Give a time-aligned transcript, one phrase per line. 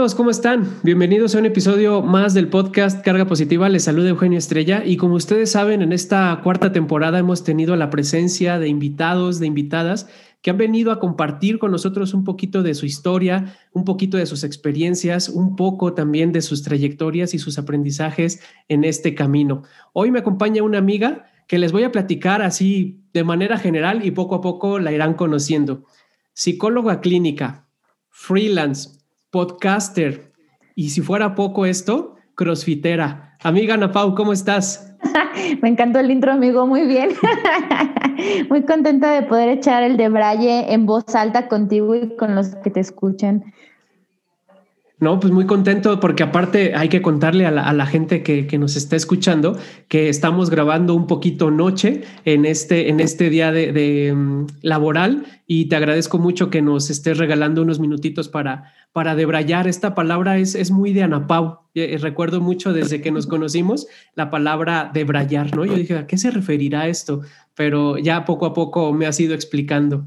[0.00, 0.66] ¿cómo están?
[0.82, 3.68] Bienvenidos a un episodio más del podcast Carga Positiva.
[3.68, 7.90] Les saluda Eugenio Estrella y como ustedes saben, en esta cuarta temporada hemos tenido la
[7.90, 10.08] presencia de invitados, de invitadas
[10.40, 14.24] que han venido a compartir con nosotros un poquito de su historia, un poquito de
[14.24, 19.64] sus experiencias, un poco también de sus trayectorias y sus aprendizajes en este camino.
[19.92, 24.12] Hoy me acompaña una amiga que les voy a platicar así de manera general y
[24.12, 25.84] poco a poco la irán conociendo.
[26.32, 27.68] Psicóloga clínica,
[28.08, 28.99] freelance,
[29.30, 30.32] podcaster
[30.74, 33.36] y si fuera poco esto, crossfitera.
[33.42, 34.94] Amiga Ana ¿cómo estás?
[35.62, 37.10] Me encantó el intro, amigo, muy bien.
[38.50, 42.54] muy contenta de poder echar el de Braille en voz alta contigo y con los
[42.56, 43.44] que te escuchan.
[45.00, 48.96] No, pues muy contento porque aparte hay que contarle a la, gente que, nos está
[48.96, 55.24] escuchando que estamos grabando un poquito noche en este, en este día de, mm, laboral
[55.46, 59.66] y te agradezco mucho que nos estés regalando unos minutitos para, para debrayar.
[59.68, 61.60] Esta palabra es, es muy de Anapau.
[61.74, 65.64] Eh, recuerdo mucho desde que nos conocimos la palabra debrayar, ¿no?
[65.64, 67.22] Yo dije, ¿a qué se referirá esto?
[67.54, 70.06] Pero ya poco a poco me has ido explicando.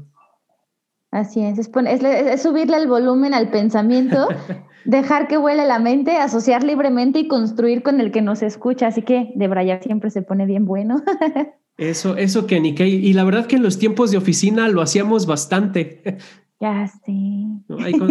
[1.14, 4.26] Así es, es, subirle el volumen al pensamiento,
[4.84, 8.88] dejar que huele la mente, asociar libremente y construir con el que nos escucha.
[8.88, 11.02] Así que de Brayar siempre se pone bien bueno.
[11.76, 12.72] Eso, eso, Kenny.
[12.78, 16.18] Y la verdad que en los tiempos de oficina lo hacíamos bastante.
[16.60, 17.46] Ya sí.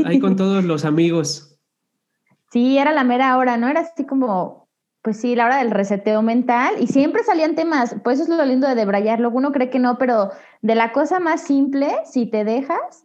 [0.06, 1.58] Ahí con, todos los amigos.
[2.52, 3.70] Sí, era la mera hora, ¿no?
[3.70, 4.64] Era así como
[5.02, 8.46] pues sí, la hora del reseteo mental y siempre salían temas, pues eso es lo
[8.46, 10.32] lindo de debrayar, luego uno cree que no, pero
[10.62, 13.03] de la cosa más simple, si te dejas,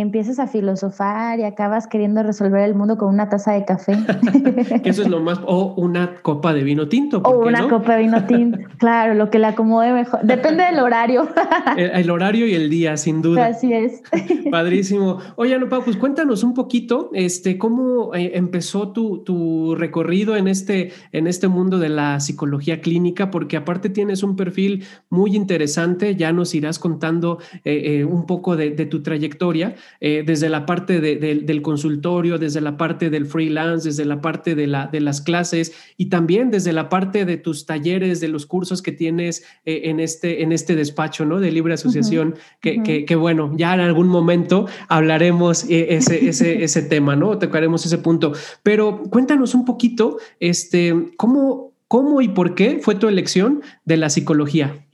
[0.00, 3.96] empiezas a filosofar y acabas queriendo resolver el mundo con una taza de café.
[4.84, 7.22] Eso es lo más, o una copa de vino tinto.
[7.24, 10.20] O una copa de vino tinto, claro, lo que la acomode mejor.
[10.22, 11.26] Depende del horario.
[11.76, 13.46] El, horario y el día, sin duda.
[13.46, 14.02] Así es.
[14.50, 15.18] Padrísimo.
[15.36, 20.92] Oye, no, pues cuéntanos un poquito, este, cómo eh, empezó tu, tu, recorrido en este,
[21.12, 26.32] en este mundo de la psicología clínica, porque aparte tienes un perfil muy interesante, ya
[26.32, 29.74] nos irás contando eh, eh, un poco de, de tu trayectoria.
[30.00, 34.66] Eh, desde la parte del consultorio, desde la parte del freelance, desde la parte de,
[34.66, 38.82] la, de las clases y también desde la parte de tus talleres, de los cursos
[38.82, 41.40] que tienes eh, en, este, en este despacho ¿no?
[41.40, 46.82] de libre asociación, que, que, bueno, ya en algún momento hablaremos eh, ese, ese, ese
[46.82, 47.38] tema, ¿no?
[47.38, 48.32] Tocaremos ese punto.
[48.62, 54.10] Pero cuéntanos un poquito, este, ¿cómo, cómo y por qué fue tu elección de la
[54.10, 54.86] psicología?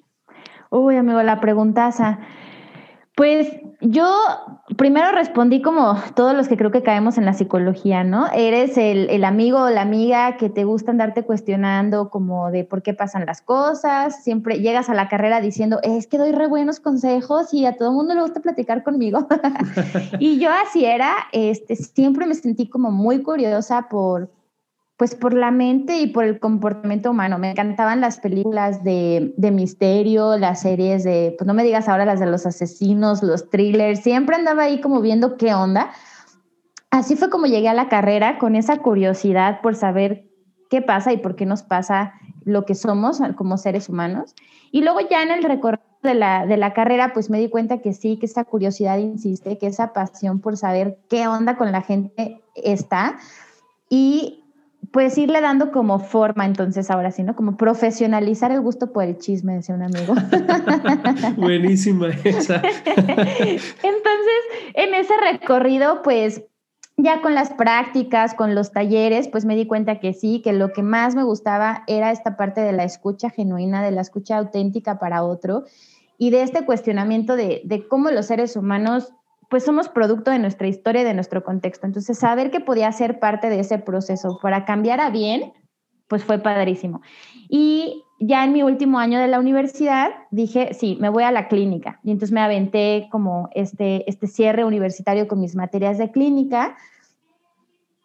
[0.70, 2.20] Uy, amigo, la preguntaza.
[3.14, 3.46] Pues
[3.82, 4.06] yo
[4.78, 8.28] primero respondí como todos los que creo que caemos en la psicología, ¿no?
[8.32, 12.94] Eres el, amigo o la amiga que te gusta andarte cuestionando como de por qué
[12.94, 17.52] pasan las cosas, siempre llegas a la carrera diciendo, es que doy re buenos consejos
[17.52, 19.26] y a todo el mundo le gusta platicar conmigo.
[20.18, 24.30] y yo así era, este, siempre me sentí como muy curiosa por
[24.96, 27.38] pues por la mente y por el comportamiento humano.
[27.38, 32.20] Me encantaban las películas de, misterio, las series de, pues no me digas ahora las
[32.20, 35.90] de los asesinos, los thrillers, siempre andaba ahí como viendo qué onda.
[36.90, 40.28] Así fue como llegué a la carrera con esa curiosidad por saber
[40.68, 42.14] qué pasa y por qué nos pasa
[42.44, 44.34] lo que somos como seres humanos.
[44.70, 47.78] Y luego ya en el recorrido de la, de la carrera, pues me di cuenta
[47.78, 51.82] que sí, que esa curiosidad insiste, que esa pasión por saber qué onda con la
[51.82, 53.18] gente está.
[53.88, 54.41] Y
[54.92, 57.34] pues irle dando como forma, entonces ahora sí, ¿no?
[57.34, 60.14] Como profesionalizar el gusto por el chisme, decía un amigo.
[61.36, 62.56] Buenísima esa.
[62.56, 64.42] entonces,
[64.74, 66.42] en ese recorrido, pues
[66.98, 70.72] ya con las prácticas, con los talleres, pues me di cuenta que sí, que lo
[70.72, 74.98] que más me gustaba era esta parte de la escucha genuina, de la escucha auténtica
[74.98, 75.64] para otro
[76.18, 79.14] y de este cuestionamiento de, de cómo los seres humanos
[79.52, 81.86] pues somos producto de nuestra historia y de nuestro contexto.
[81.86, 85.52] Entonces, saber que podía ser parte de ese proceso para cambiar a bien,
[86.08, 87.02] pues fue padrísimo.
[87.50, 91.48] Y ya en mi último año de la universidad dije, sí, me voy a la
[91.48, 92.00] clínica.
[92.02, 96.78] Y entonces me aventé como este, este cierre universitario con mis materias de clínica,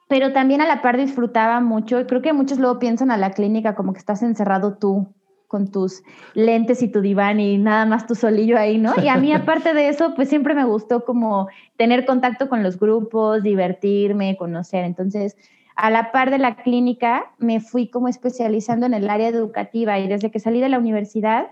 [0.09, 3.31] pero también a la par disfrutaba mucho, y creo que muchos luego piensan a la
[3.31, 5.13] clínica como que estás encerrado tú
[5.47, 6.03] con tus
[6.33, 8.93] lentes y tu diván y nada más tu solillo ahí, ¿no?
[9.01, 11.47] Y a mí aparte de eso, pues siempre me gustó como
[11.77, 14.83] tener contacto con los grupos, divertirme, conocer.
[14.83, 15.37] Entonces,
[15.75, 20.07] a la par de la clínica, me fui como especializando en el área educativa y
[20.07, 21.47] desde que salí de la universidad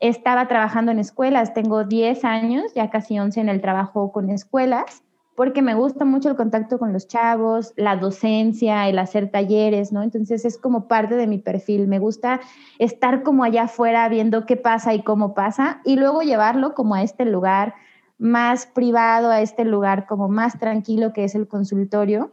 [0.00, 1.54] estaba trabajando en escuelas.
[1.54, 5.02] Tengo 10 años, ya casi 11 en el trabajo con escuelas
[5.34, 10.02] porque me gusta mucho el contacto con los chavos, la docencia, el hacer talleres, ¿no?
[10.02, 11.88] Entonces es como parte de mi perfil.
[11.88, 12.40] Me gusta
[12.78, 17.02] estar como allá afuera viendo qué pasa y cómo pasa y luego llevarlo como a
[17.02, 17.74] este lugar
[18.16, 22.30] más privado, a este lugar como más tranquilo que es el consultorio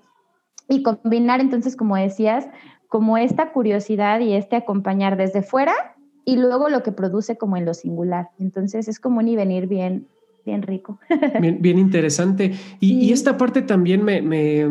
[0.69, 2.47] y combinar entonces, como decías,
[2.87, 5.73] como esta curiosidad y este acompañar desde fuera
[6.23, 8.29] y luego lo que produce como en lo singular.
[8.37, 10.07] Entonces es como un y venir bien,
[10.45, 10.99] bien rico.
[11.39, 12.53] Bien, interesante.
[12.79, 14.65] Y, esta parte también me, me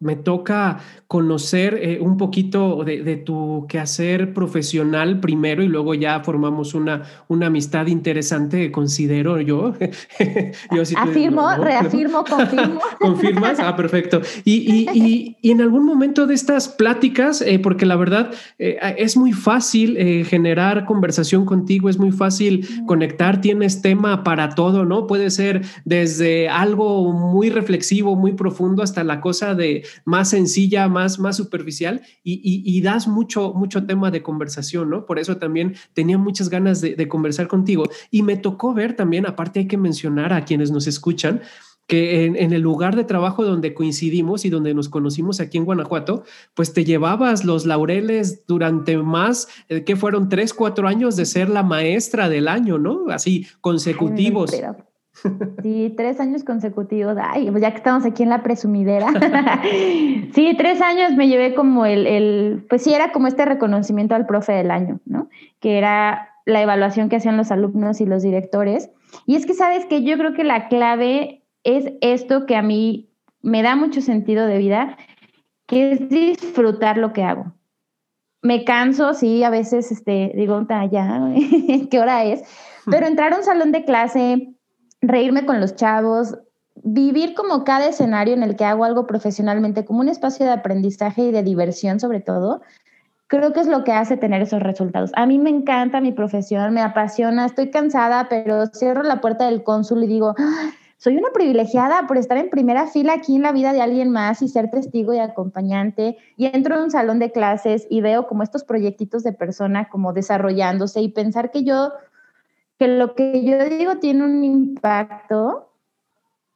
[0.00, 6.72] me toca conocer eh, un poquito de, tu quehacer profesional primero y luego ya formamos
[6.72, 9.74] una, una amistad interesante, considero yo.
[10.70, 12.80] yo Afirmo, reafirmo, confirmo.
[12.98, 13.60] ¿Confirmas?
[13.60, 14.22] Ah, perfecto.
[14.44, 19.96] Y, en algún momento de estas pláticas, eh, porque la verdad eh, es muy fácil
[20.24, 25.06] generar conversación contigo, es muy fácil conectar, tienes tema para todo, ¿no?
[25.06, 31.18] Puede ser desde algo muy reflexivo, muy profundo, hasta la cosa de más sencilla, más,
[31.18, 35.06] más superficial y, das mucho, mucho tema de conversación, ¿no?
[35.06, 37.84] Por eso también tenía muchas ganas de, conversar contigo.
[38.10, 41.40] Y me tocó ver también, aparte hay que mencionar a quienes nos escuchan,
[41.86, 46.22] que en, el lugar de trabajo donde coincidimos y donde nos conocimos aquí en Guanajuato,
[46.54, 51.48] pues te llevabas los laureles durante más, eh, que fueron tres, cuatro años de ser
[51.48, 53.06] la maestra del año, ¿no?
[53.08, 54.52] Así, consecutivos.
[55.62, 57.16] Sí, tres años consecutivos.
[57.20, 59.08] Ay, pues ya que estamos aquí en la presumidera.
[60.34, 64.26] sí, tres años me llevé como el, el, pues sí, era como este reconocimiento al
[64.26, 65.28] profe del año, ¿no?
[65.58, 68.90] Que era la evaluación que hacían los alumnos y los directores.
[69.26, 73.10] Y es que, ¿sabes que Yo creo que la clave es esto que a mí
[73.42, 74.96] me da mucho sentido de vida,
[75.66, 77.52] que es disfrutar lo que hago.
[78.42, 81.32] Me canso, sí, a veces este, digo, ya,
[81.90, 82.42] ¿qué hora es?
[82.90, 84.54] Pero entrar a un salón de clase,
[85.02, 86.38] reírme con los chavos,
[86.82, 91.22] vivir como cada escenario en el que hago algo profesionalmente como un espacio de aprendizaje
[91.22, 92.62] y de diversión sobre todo,
[93.26, 95.12] creo que es lo que hace tener esos resultados.
[95.14, 99.62] A mí me encanta mi profesión, me apasiona, estoy cansada, pero cierro la puerta del
[99.62, 103.52] cónsul y digo, ah, soy una privilegiada por estar en primera fila aquí en la
[103.52, 106.18] vida de alguien más y ser testigo y acompañante.
[106.36, 110.12] Y entro en un salón de clases y veo como estos proyectitos de persona como
[110.12, 111.92] desarrollándose y pensar que yo
[112.80, 115.68] que lo que yo digo tiene un impacto,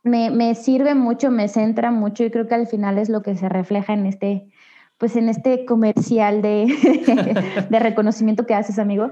[0.03, 3.47] me, sirve mucho, me centra mucho y creo que al final es lo que se
[3.51, 4.49] refleja en este,
[4.97, 6.65] pues en este comercial de,
[7.69, 9.11] de reconocimiento que haces, amigo.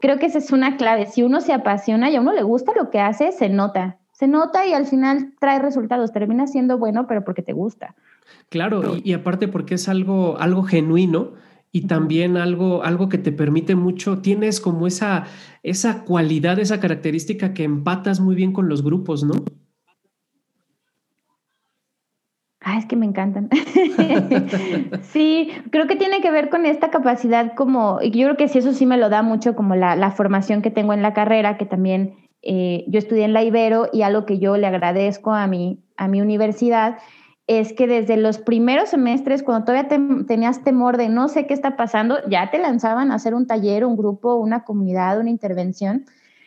[0.00, 1.04] Creo que esa es una clave.
[1.04, 3.98] Si uno se apasiona y a uno le gusta lo que hace, se nota.
[4.12, 6.12] Se nota y al final trae resultados.
[6.12, 7.94] Termina siendo bueno, pero porque te gusta.
[8.48, 11.32] Claro, y, y aparte porque es algo, algo genuino
[11.74, 15.24] y también algo, algo que te permite mucho, tienes como esa,
[15.64, 19.34] esa cualidad, esa característica que empatas muy bien con los grupos, ¿no?
[22.60, 23.48] Ah, es que me encantan.
[25.02, 28.72] sí, creo que tiene que ver con esta capacidad como, yo creo que sí, eso
[28.72, 32.14] sí me lo da mucho como la, formación que tengo en la carrera, que también
[32.42, 36.06] eh, yo estudié en la Ibero y algo que yo le agradezco a mi, a
[36.06, 36.98] mi universidad
[37.46, 39.88] es que desde los primeros semestres, cuando todavía
[40.26, 43.84] tenías temor de no sé qué está pasando, ya te lanzaban a hacer un taller,
[43.84, 46.06] un grupo, una comunidad, una intervención.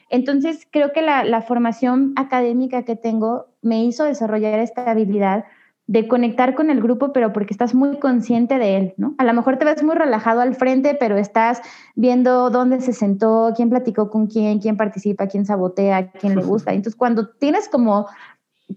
[0.09, 5.45] Entonces, creo que la, formación académica que tengo me hizo desarrollar esta habilidad
[5.85, 9.15] de conectar con el grupo, pero porque estás muy consciente de él, ¿no?
[9.17, 11.61] A lo mejor te ves muy relajado al frente, pero estás
[11.95, 16.73] viendo dónde se sentó, quién platicó con quién, quién participa, quién sabotea, quién le gusta.
[16.73, 18.07] Entonces, cuando tienes como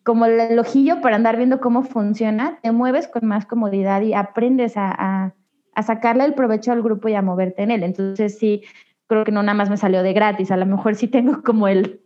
[0.02, 4.74] como el ojillo para andar viendo cómo funciona, te mueves con más comodidad y aprendes
[4.76, 5.34] a,
[5.82, 7.82] sacarle el provecho al grupo y a moverte en él.
[7.82, 8.62] Entonces sí,
[9.06, 11.68] creo que no nada más me salió de gratis, a lo mejor sí tengo como
[11.68, 12.00] el,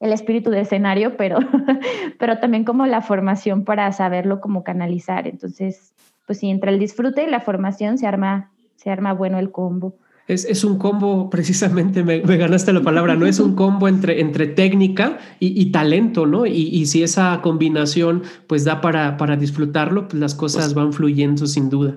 [0.00, 1.38] el espíritu de escenario, pero,
[2.18, 5.26] pero también como la formación para saberlo cómo canalizar.
[5.26, 5.94] Entonces,
[6.26, 9.94] pues sí, entre el disfrute y la formación se arma, se arma bueno el combo.
[10.26, 13.26] Es, un combo, precisamente, me, ganaste la palabra, ¿no?
[13.26, 16.46] Es un combo entre, entre técnica y, talento, ¿no?
[16.46, 21.46] Y, si esa combinación pues da para, para disfrutarlo, pues las cosas pues van fluyendo
[21.46, 21.96] sin duda.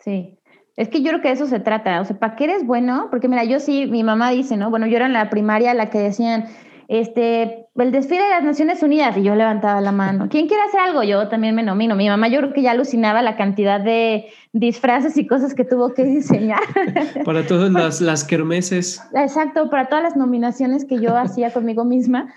[0.00, 0.38] Sí,
[0.76, 3.06] es que yo creo que de eso se trata, o sea, ¿para qué eres bueno?
[3.10, 4.70] Porque mira, yo sí, mi mamá dice, ¿no?
[4.70, 6.46] Bueno, yo era en la primaria la que decían,
[6.88, 10.26] este, el desfile de las Naciones Unidas, y yo levantaba la mano.
[10.30, 11.02] ¿Quién quiere hacer algo?
[11.02, 11.94] Yo también me nomino.
[11.94, 15.94] Mi mamá yo creo que ya alucinaba la cantidad de disfraces y cosas que tuvo
[15.94, 16.60] que diseñar.
[17.24, 19.02] Para todas las, las kermeses.
[19.14, 22.32] Exacto, para todas las nominaciones que yo hacía conmigo misma.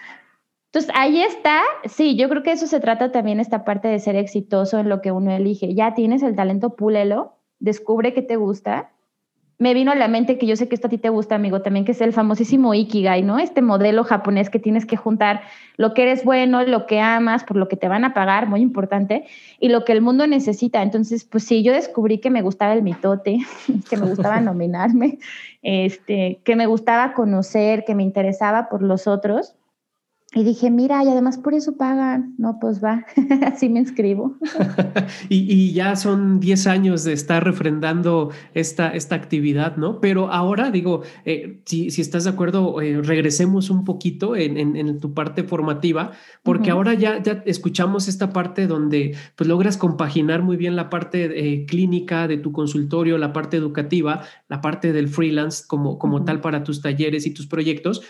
[0.72, 4.16] Entonces, ahí está, sí, yo creo que eso se trata también esta parte de ser
[4.16, 5.74] exitoso en lo que uno elige.
[5.74, 8.92] Ya tienes el talento, púlelo, descubre qué te gusta
[9.60, 11.62] me vino a la mente que yo sé que esto a ti te gusta, amigo,
[11.62, 13.40] también que es el famosísimo Ikigai, ¿no?
[13.40, 15.42] Este modelo japonés que tienes que juntar
[15.78, 18.62] lo que eres bueno, lo que amas, por lo que te van a pagar, muy
[18.62, 19.26] importante,
[19.60, 20.84] y lo que el mundo necesita.
[20.84, 23.40] Entonces, pues sí, yo descubrí que me gustaba el mitote,
[23.90, 25.18] que me gustaba nominarme,
[25.64, 29.56] este, que me gustaba conocer, que me interesaba por los otros.
[30.36, 32.36] Y dije, mira, y además por eso pagan.
[32.38, 33.06] No, pues va,
[33.46, 34.36] así me inscribo.
[35.30, 40.02] y, ya son 10 años de estar refrendando esta, esta actividad, ¿no?
[40.02, 45.00] Pero ahora digo, eh, si, si, estás de acuerdo, eh, regresemos un poquito en, en,
[45.00, 46.12] tu parte formativa,
[46.44, 51.24] porque ahora ya, ya escuchamos esta parte donde pues logras compaginar muy bien la parte
[51.54, 56.42] eh, clínica de tu consultorio, la parte educativa, la parte del freelance como, como tal
[56.42, 58.02] para tus talleres y tus proyectos.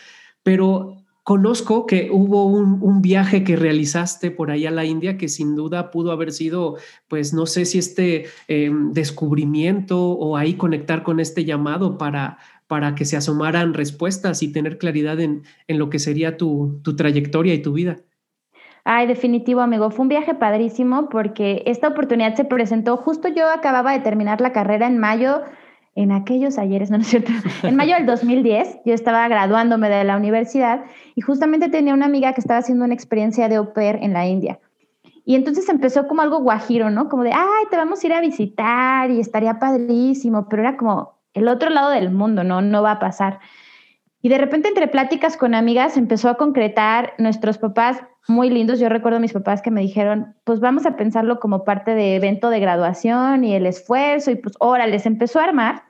[0.41, 0.96] Pero
[1.27, 5.91] Conozco que hubo un, viaje que realizaste por ahí a la India que sin duda
[5.91, 6.77] pudo haber sido,
[7.09, 12.95] pues no sé si este em, descubrimiento o ahí conectar con este llamado para, para
[12.95, 17.53] que se asomaran respuestas y tener claridad en, en lo que sería tu, tu trayectoria
[17.53, 17.97] y tu vida.
[18.85, 19.91] Ay, definitivo, amigo.
[19.91, 24.53] Fue un viaje padrísimo porque esta oportunidad se presentó justo yo acababa de terminar la
[24.53, 25.41] carrera en mayo
[25.97, 27.31] en aquellos ayeres, no, es cierto,
[27.63, 30.85] en mayo del 2010 yo estaba graduándome de la universidad
[31.15, 34.27] y justamente tenía una amiga que estaba haciendo una experiencia de au pair en la
[34.27, 34.59] India.
[35.25, 37.09] Y entonces empezó como algo guajiro, ¿no?
[37.09, 41.19] Como de, ay, te vamos a ir a visitar y estaría padrísimo, pero era como
[41.33, 42.61] el otro lado del mundo, ¿no?
[42.61, 43.39] No va a pasar.
[44.21, 48.79] Y de repente entre pláticas con amigas empezó a concretar nuestros papás muy lindos.
[48.79, 52.15] Yo recuerdo a mis papás que me dijeron, pues vamos a pensarlo como parte de
[52.15, 55.83] evento de graduación y el esfuerzo y pues órale, les empezó a armar.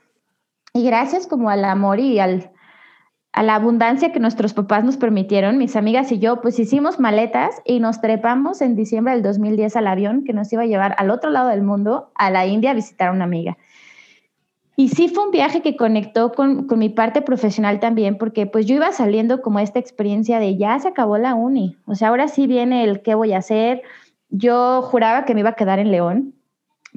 [0.77, 2.51] Y gracias como al amor y al,
[3.31, 7.63] a la abundancia que nuestros papás nos permitieron, mis amigas y yo, pues hicimos maletas
[7.65, 11.09] y nos trepamos en diciembre del 2010 al avión que nos iba a llevar al
[11.09, 13.57] otro lado del mundo, a la India, a visitar a una amiga.
[14.75, 18.67] Y sí fue un viaje que conectó con, con, mi parte profesional también, porque pues
[18.67, 22.27] yo iba saliendo como esta experiencia de ya se acabó la uni, o sea, ahora
[22.27, 23.81] sí viene el qué voy a hacer.
[24.29, 26.35] Yo juraba que me iba a quedar en León,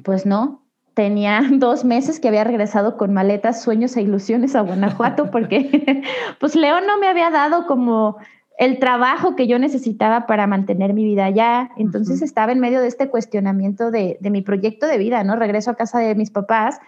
[0.03, 0.60] pues no,
[0.93, 6.03] tenía dos meses que había regresado con maletas, sueños e ilusiones a Guanajuato porque
[6.39, 8.17] pues León no me había dado como
[8.57, 11.71] el trabajo que yo necesitaba para mantener mi vida allá.
[11.77, 15.35] Entonces estaba en medio de este cuestionamiento de, de, mi proyecto de vida, ¿no?
[15.35, 16.79] Regreso a casa de mis papás,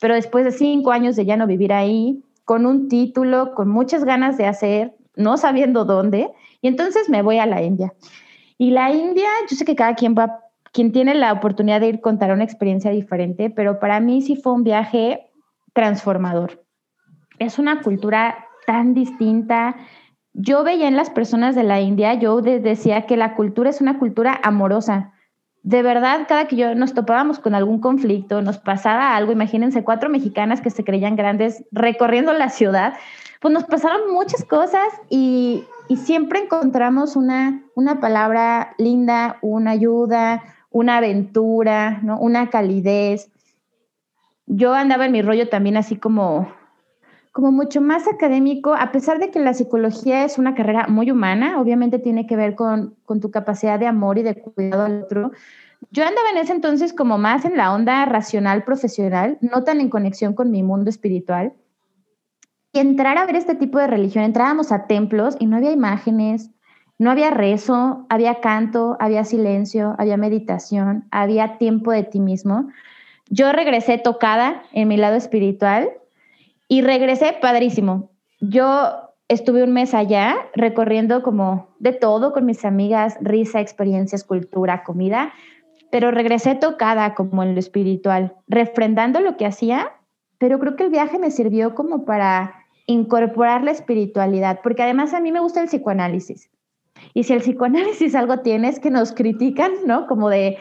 [0.00, 4.02] pero después de cinco años de ya no vivir ahí, con un título, con muchas
[4.02, 6.30] ganas de hacer, no sabiendo dónde,
[6.62, 7.92] y entonces me voy a la India.
[8.58, 10.40] Y la India, yo sé que cada quien va
[10.72, 14.52] quien tiene la oportunidad de ir contar una experiencia diferente, pero para mí sí fue
[14.52, 15.30] un viaje
[15.72, 16.64] transformador.
[17.38, 19.76] Es una cultura tan distinta.
[20.32, 23.98] Yo veía en las personas de la India, yo decía que la cultura es una
[23.98, 25.12] cultura amorosa.
[25.62, 30.08] De verdad, cada que yo nos topábamos con algún conflicto, nos pasaba algo, imagínense cuatro
[30.08, 32.94] mexicanas que se creían grandes recorriendo la ciudad,
[33.40, 40.42] pues nos pasaron muchas cosas y, y siempre encontramos una, una palabra linda, una ayuda,
[40.70, 42.18] una aventura, ¿no?
[42.18, 43.30] Una calidez.
[44.46, 46.52] Yo andaba en mi rollo también así como,
[47.32, 51.60] como mucho más académico, a pesar de que la psicología es una carrera muy humana,
[51.60, 55.32] obviamente tiene que ver con, con tu capacidad de amor y de cuidado al otro.
[55.90, 59.88] Yo andaba en ese entonces como más en la onda racional profesional, no tan en
[59.88, 61.52] conexión con mi mundo espiritual.
[62.72, 66.50] Y entrar a ver este tipo de religión, entrábamos a templos y no había imágenes,
[67.00, 72.68] no había rezo, había canto, había silencio, había meditación, había tiempo de ti mismo.
[73.30, 75.88] Yo regresé tocada en mi lado espiritual
[76.68, 78.10] y regresé padrísimo.
[78.42, 78.90] Yo
[79.28, 85.32] estuve un mes allá recorriendo como de todo con mis amigas, risa, experiencias, cultura, comida,
[85.90, 89.90] pero regresé tocada como en lo espiritual, refrendando lo que hacía,
[90.36, 95.20] pero creo que el viaje me sirvió como para incorporar la espiritualidad, porque además a
[95.20, 96.50] mí me gusta el psicoanálisis.
[97.14, 100.06] Y si el psicoanálisis algo tiene es que nos critican, ¿no?
[100.06, 100.58] Como de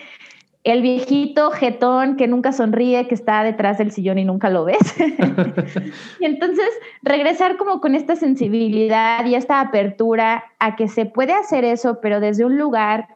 [0.64, 4.78] el viejito jetón que nunca sonríe, que está detrás del sillón y nunca lo ves.
[6.20, 6.68] y entonces
[7.02, 12.20] regresar como con esta sensibilidad y esta apertura a que se puede hacer eso, pero
[12.20, 13.08] desde un lugar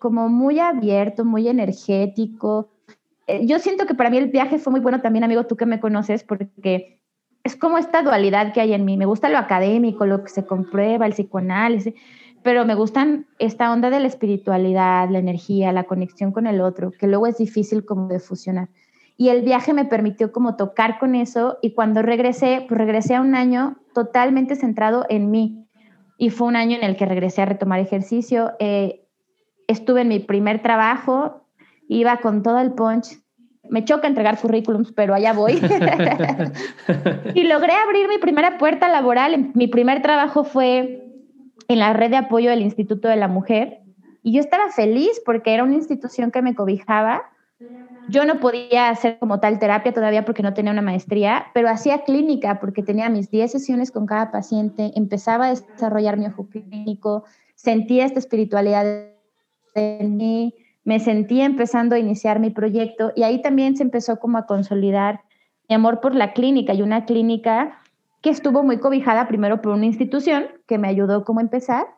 [0.00, 2.68] como muy abierto, muy energético.
[3.26, 5.66] Eh, yo siento que para mí el viaje fue muy bueno también, amigo, tú que
[5.66, 7.00] me conoces, porque
[7.44, 8.96] es como esta dualidad que hay en mí.
[8.96, 11.94] Me gusta lo académico, lo que se comprueba, el psicoanálisis
[12.44, 16.92] pero me gustan esta onda de la espiritualidad, la energía, la conexión con el otro,
[16.92, 18.68] que luego es difícil como de fusionar.
[19.16, 23.22] Y el viaje me permitió como tocar con eso y cuando regresé, pues regresé a
[23.22, 25.66] un año totalmente centrado en mí.
[26.18, 28.52] Y fue un año en el que regresé a retomar ejercicio.
[28.58, 29.06] Eh,
[29.66, 31.46] estuve en mi primer trabajo,
[31.88, 33.20] iba con todo el punch.
[33.70, 35.52] Me choca entregar currículums, pero allá voy.
[37.34, 39.50] y logré abrir mi primera puerta laboral.
[39.54, 41.03] Mi primer trabajo fue
[41.68, 43.80] en la red de apoyo del Instituto de la Mujer
[44.24, 47.24] y yo estaba feliz porque era una institución que me cobijaba.
[48.08, 52.04] Yo no podía hacer como tal terapia todavía porque no tenía una maestría, pero hacía
[52.04, 57.24] clínica porque tenía mis 10 sesiones con cada paciente, empezaba a desarrollar mi ojo clínico,
[57.54, 59.08] sentí esta espiritualidad
[59.74, 60.54] en mí,
[60.84, 65.20] me sentí empezando a iniciar mi proyecto y ahí también se empezó como a consolidar
[65.68, 67.78] mi amor por la clínica y una clínica
[68.24, 71.88] que estuvo muy cobijada primero por una institución que me ayudó como a empezar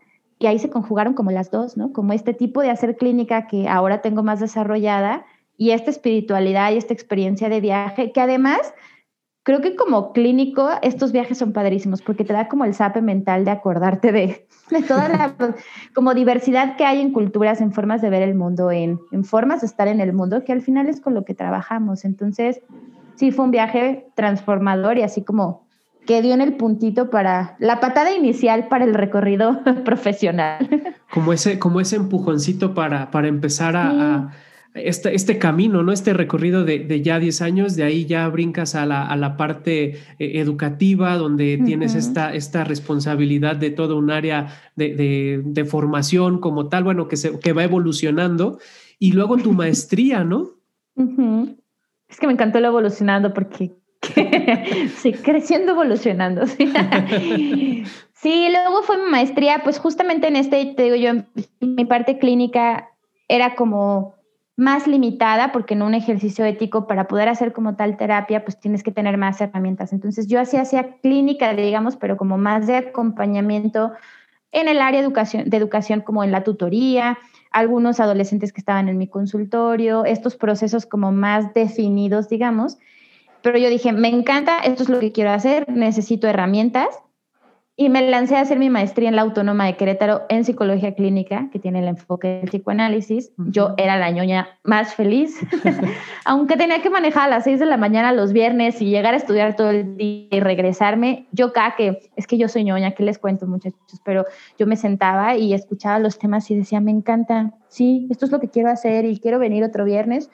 [0.40, 1.92] y ahí se conjugaron como las dos, ¿no?
[1.92, 5.24] Como este tipo de hacer clínica que ahora tengo más desarrollada
[5.56, 8.74] y esta espiritualidad y esta experiencia de viaje que además
[9.44, 13.44] creo que como clínico estos viajes son padrísimos porque te da como el sape mental
[13.44, 14.48] de acordarte de,
[14.88, 15.36] toda la
[15.94, 19.60] como diversidad que hay en culturas, en formas de ver el mundo, en, en formas
[19.60, 22.04] de estar en el mundo, que al final es con lo que trabajamos.
[22.04, 22.62] Entonces,
[23.14, 25.65] sí fue un viaje transformador y así como
[26.06, 30.68] que dio en el puntito para la patada inicial para el recorrido profesional.
[31.10, 34.32] Como ese, como ese empujoncito para, para empezar a,
[34.76, 35.92] este, este, camino, ¿no?
[35.92, 41.16] Este recorrido de, ya 10 años, de ahí ya brincas a la, parte eh, educativa,
[41.16, 47.16] donde tienes esta, esta responsabilidad de todo un área de, formación como tal, bueno, que,
[47.16, 48.58] se, que va evolucionando,
[48.98, 50.50] y luego tu maestría, ¿no?
[52.08, 53.74] Es que me encantó lo evolucionando porque
[54.96, 56.42] sí, creciendo, evolucionando.
[58.18, 58.48] Sí.
[58.50, 61.22] luego fue mi maestría, pues justamente en este, te digo yo,
[61.60, 62.88] mi parte clínica
[63.28, 64.14] era como
[64.56, 68.82] más limitada porque en un ejercicio ético para poder hacer como tal terapia pues tienes
[68.82, 69.92] que tener más herramientas.
[69.92, 73.92] Entonces yo hacía hacía clínica, digamos, pero como más de acompañamiento
[74.50, 77.18] en el área de educación, de educación como en la tutoría,
[77.50, 82.78] algunos adolescentes que estaban en mi consultorio, estos procesos como más definidos, digamos.
[83.46, 86.88] Pero yo dije, me encanta, esto es lo que quiero hacer, necesito herramientas
[87.76, 91.48] y me lancé a hacer mi maestría en la Autónoma de Querétaro en psicología clínica,
[91.52, 93.30] que tiene el enfoque del psicoanálisis.
[93.36, 95.38] Yo era la ñoña más feliz,
[96.24, 99.18] aunque tenía que manejar a las 6 de la mañana los viernes y llegar a
[99.18, 101.28] estudiar todo el día y regresarme.
[101.30, 103.78] Yo acá que es que yo soy ñoña, ¿qué les cuento muchachos?
[104.04, 104.24] Pero
[104.58, 108.40] yo me sentaba y escuchaba los temas y decía, me encanta, sí, esto es lo
[108.40, 110.32] que quiero hacer y quiero venir otro viernes.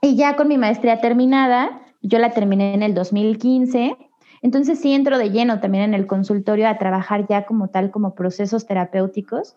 [0.00, 3.96] Y ya con mi maestría terminada, yo la terminé en el 2015
[4.42, 8.14] entonces sí entro de lleno también en el consultorio a trabajar ya como tal, como
[8.14, 9.56] procesos terapéuticos.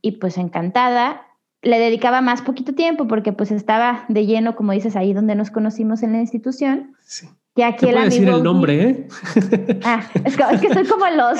[0.00, 1.26] Y pues encantada.
[1.62, 5.50] Le dedicaba más poquito tiempo porque pues estaba de lleno, como dices, ahí donde nos
[5.50, 6.94] conocimos en la institución.
[7.00, 7.28] Sí.
[7.56, 9.08] Y aquí el amigo decir el nombre, ¿eh?
[9.84, 11.38] Ah, es que, estoy como los,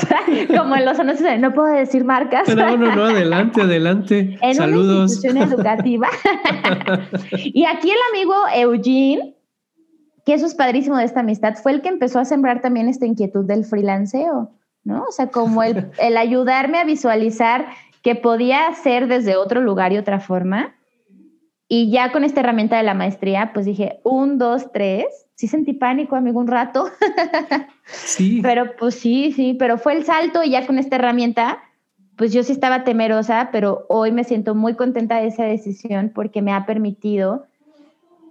[0.57, 2.49] como los anuncios, no puedo decir marcas.
[2.55, 4.39] No, no, no, adelante, adelante.
[4.41, 4.87] En Saludos.
[4.87, 6.09] Una institución educativa.
[7.33, 9.34] y aquí el amigo Eugene
[10.25, 13.07] que eso es padrísimo de esta amistad, fue el que empezó a sembrar también esta
[13.07, 14.51] inquietud del freelanceo,
[14.83, 15.05] ¿no?
[15.09, 17.67] O sea, como el, el ayudarme a visualizar
[18.03, 20.75] que podía hacer desde otro lugar y otra forma.
[21.69, 25.07] Y ya con esta herramienta de la maestría, pues dije, un, dos, tres.
[25.35, 26.89] Sí sentí pánico, amigo, un rato.
[27.87, 28.41] Sí.
[28.43, 31.59] pero pues sí, sí, pero fue el salto y ya con esta herramienta,
[32.17, 36.41] pues yo sí estaba temerosa, pero hoy me siento muy contenta de esa decisión porque
[36.41, 37.45] me ha permitido,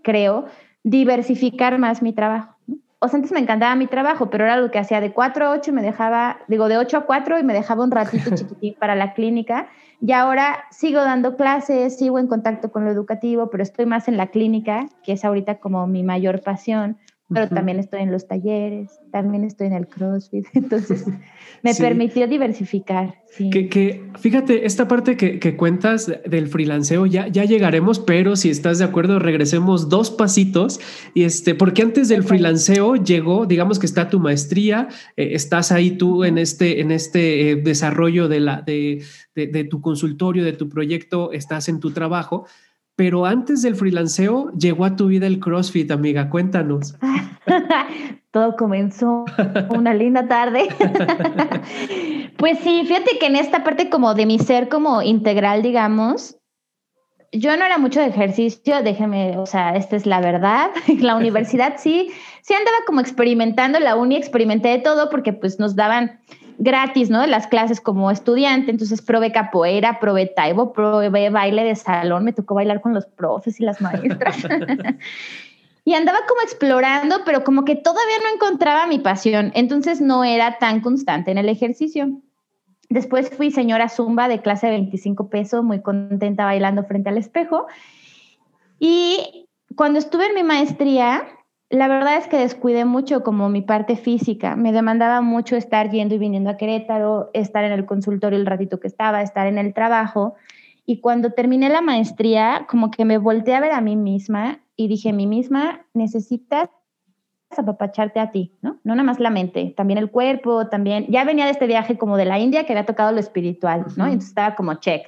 [0.01, 0.45] creo,
[0.83, 2.55] diversificar más mi trabajo.
[2.99, 5.51] O sea, antes me encantaba mi trabajo, pero era lo que hacía de 4 a
[5.51, 8.75] 8 y me dejaba, digo, de 8 a 4 y me dejaba un ratito chiquitín
[8.79, 9.67] para la clínica.
[9.99, 14.17] Y ahora sigo dando clases, sigo en contacto con lo educativo, pero estoy más en
[14.17, 16.97] la clínica, que es ahorita como mi mayor pasión,
[17.29, 21.05] pero también estoy en los talleres, también estoy en el CrossFit, entonces
[21.63, 23.15] me permitió diversificar.
[23.35, 28.85] Que, fíjate, esta parte que, cuentas del freelanceo ya, ya llegaremos, pero si estás de
[28.85, 30.79] acuerdo, regresemos dos pasitos.
[31.15, 35.91] Y este, porque antes del freelanceo llegó, digamos que está tu maestría, eh, estás ahí
[35.91, 40.69] tú en este, en este eh, desarrollo de, la, de, de tu consultorio, de tu
[40.69, 42.45] proyecto, estás en tu trabajo
[42.95, 46.29] pero antes del freelanceo llegó a tu vida el CrossFit, amiga.
[46.29, 46.95] Cuéntanos.
[48.31, 49.25] Todo comenzó
[49.69, 50.67] una linda tarde.
[52.37, 56.37] pues sí, fíjate que en esta parte como de mi ser como integral, digamos,
[57.31, 60.69] yo no era mucho de ejercicio, déjeme, o sea, esta es la verdad.
[60.99, 65.75] la universidad sí, sí andaba como experimentando, la uni experimenté de todo porque pues nos
[65.75, 66.19] daban
[66.63, 67.25] gratis, ¿no?
[67.27, 72.55] Las clases como estudiante, entonces probé capoeira, probé taibo, probé baile de salón, me tocó
[72.55, 74.37] bailar con los profes y las maestras.
[75.85, 80.57] y andaba como explorando, pero como que todavía no encontraba mi pasión, entonces no era
[80.57, 82.21] tan constante en el ejercicio.
[82.89, 87.67] Después fui señora Zumba de clase de 25 pesos, muy contenta bailando frente al espejo.
[88.79, 91.23] Y cuando estuve en mi maestría,
[91.73, 94.55] la verdad es que descuidé mucho como mi parte física.
[94.55, 98.79] Me demandaba mucho estar yendo y viniendo a Querétaro, estar en el consultorio el ratito
[98.79, 100.35] que estaba, estar en el trabajo.
[100.85, 104.87] Y cuando terminé la maestría, como que me volteé a ver a mí misma y
[104.87, 106.69] dije, mí misma, necesitas
[107.57, 108.77] apapacharte a ti, ¿no?
[108.83, 112.17] No nada más la mente, también el cuerpo, también, ya venía de este viaje como
[112.17, 114.05] de la India que había tocado lo espiritual, ¿no?
[114.05, 115.07] Entonces estaba como check.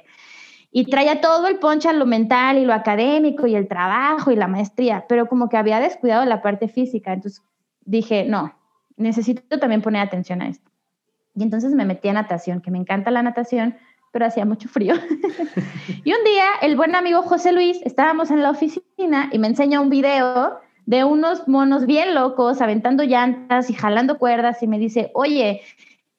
[0.76, 4.46] Y traía todo el poncha lo mental y lo académico y el trabajo y la
[4.46, 7.14] maestría, pero como que había descuidado la parte física.
[7.14, 7.42] Entonces
[7.86, 8.54] dije, no,
[8.98, 10.70] necesito también poner atención a esto.
[11.34, 13.74] Y entonces me metí a natación, que me encanta la natación,
[14.12, 14.92] pero hacía mucho frío.
[16.04, 19.80] y un día el buen amigo José Luis, estábamos en la oficina y me enseña
[19.80, 25.10] un video de unos monos bien locos aventando llantas y jalando cuerdas y me dice,
[25.14, 25.62] oye,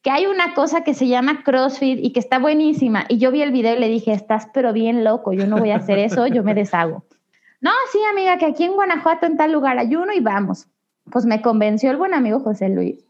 [0.07, 3.03] que hay una cosa que se llama CrossFit y que está buenísima.
[3.09, 5.71] Y yo vi el video y le dije, estás pero bien loco, yo no voy
[5.71, 7.03] a hacer eso, yo me deshago.
[7.59, 10.67] No, sí, amiga, que aquí en Guanajuato, en tal lugar, hay uno y vamos.
[11.11, 13.03] Pues me convenció el buen amigo José Luis.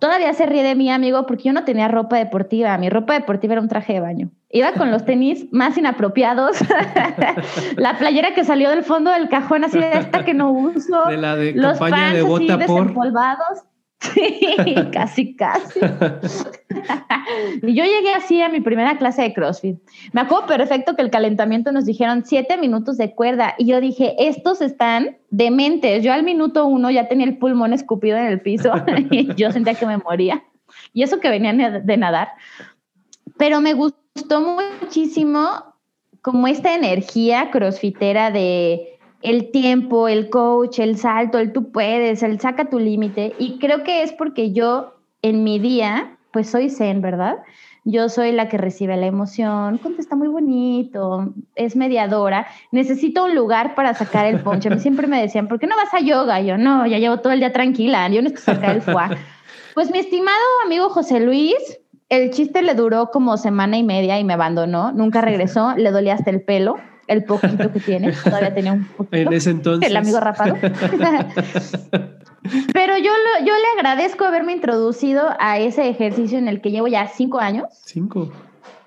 [0.00, 2.76] Todavía se ríe de mí, amigo, porque yo no tenía ropa deportiva.
[2.76, 4.30] Mi ropa deportiva era un traje de baño.
[4.50, 6.58] Iba con los tenis más inapropiados.
[7.76, 11.04] la playera que salió del fondo del cajón, así de esta que no uso.
[11.06, 12.80] De la de los campaña de bota así por.
[12.80, 13.62] Desempolvados.
[14.02, 15.80] Sí, casi, casi.
[17.62, 19.78] y yo llegué así a mi primera clase de CrossFit.
[20.12, 24.14] Me acuerdo perfecto que el calentamiento nos dijeron siete minutos de cuerda y yo dije,
[24.18, 26.02] estos están dementes.
[26.02, 28.72] Yo al minuto uno ya tenía el pulmón escupido en el piso
[29.10, 30.42] y yo sentía que me moría.
[30.92, 32.28] Y eso que venía de nadar.
[33.36, 34.40] Pero me gustó
[34.80, 35.72] muchísimo
[36.22, 38.91] como esta energía crossfitera de
[39.22, 43.34] el tiempo, el coach, el salto, el tú puedes, el saca tu límite.
[43.38, 47.38] Y creo que es porque yo en mi día, pues soy zen, ¿verdad?
[47.84, 52.46] Yo soy la que recibe la emoción, contesta muy bonito, es mediadora.
[52.70, 54.78] Necesito un lugar para sacar el ponche.
[54.78, 56.40] Siempre me decían, ¿por qué no vas a yoga?
[56.40, 59.16] yo, no, ya llevo todo el día tranquila, yo necesito sacar el foie.
[59.74, 61.56] Pues mi estimado amigo José Luis,
[62.08, 66.14] el chiste le duró como semana y media y me abandonó, nunca regresó, le dolía
[66.14, 66.76] hasta el pelo
[67.06, 69.16] el poquito que tiene, todavía tenía un poquito.
[69.16, 69.90] En ese entonces.
[69.90, 70.56] El amigo rapado.
[72.72, 73.12] Pero yo,
[73.46, 77.66] yo le agradezco haberme introducido a ese ejercicio en el que llevo ya cinco años.
[77.84, 78.32] Cinco.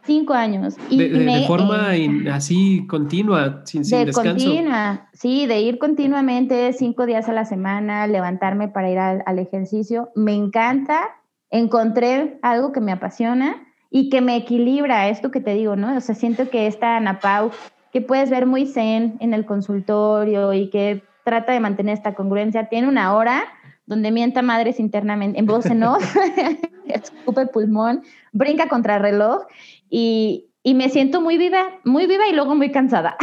[0.03, 0.75] Cinco años.
[0.89, 1.91] Y de, forma
[2.31, 8.05] así continua, sin, sin de continua, sí, de ir continuamente cinco días a la semana,
[8.05, 10.11] levantarme para ir al, al ejercicio.
[10.13, 11.09] Me encanta,
[11.49, 15.95] encontré algo que me apasiona y que me equilibra, esto que te digo, ¿no?
[15.95, 17.51] O sea, siento que esta Ana Pau
[17.95, 22.67] que puedes ver muy zen en el consultorio y que trata de mantener esta congruencia.
[22.67, 23.45] Tiene una hora
[23.85, 26.03] donde mienta madres internamente, en voz en off,
[26.87, 28.03] escupe pulmón,
[28.33, 29.43] brinca contra reloj
[29.89, 33.15] y, y me siento muy viva, muy viva y luego muy cansada.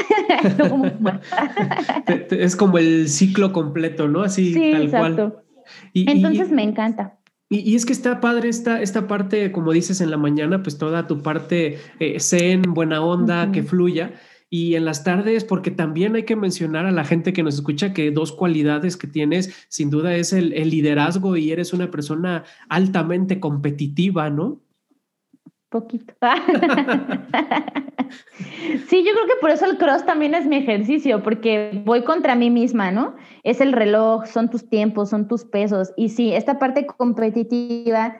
[2.31, 4.23] es como el ciclo completo, ¿no?
[4.23, 5.31] Así, sí, tal exacto.
[5.33, 5.45] cual.
[5.93, 7.19] Y, Entonces me encanta.
[7.51, 11.07] Y, es que está padre esta, esta parte, como dices en la mañana, pues toda
[11.07, 14.13] tu parte eh, zen, buena onda, que fluya
[14.55, 17.95] y en las tardes, porque también hay que mencionar a la gente que nos escucha
[17.95, 23.41] que dos cualidades que tienes, sin duda, es el, liderazgo y eres una persona altamente
[23.41, 24.61] competitiva, ¿no?
[25.71, 26.13] Poquito.
[28.89, 32.35] sí, yo creo que por eso el cross también es mi ejercicio, porque voy contra
[32.35, 33.17] mí misma, ¿no?
[33.45, 35.95] Es el reloj, son tus tiempos, son tus pesos.
[35.97, 38.19] Y sí, esta parte competitiva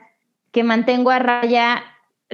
[0.51, 1.83] que mantengo a raya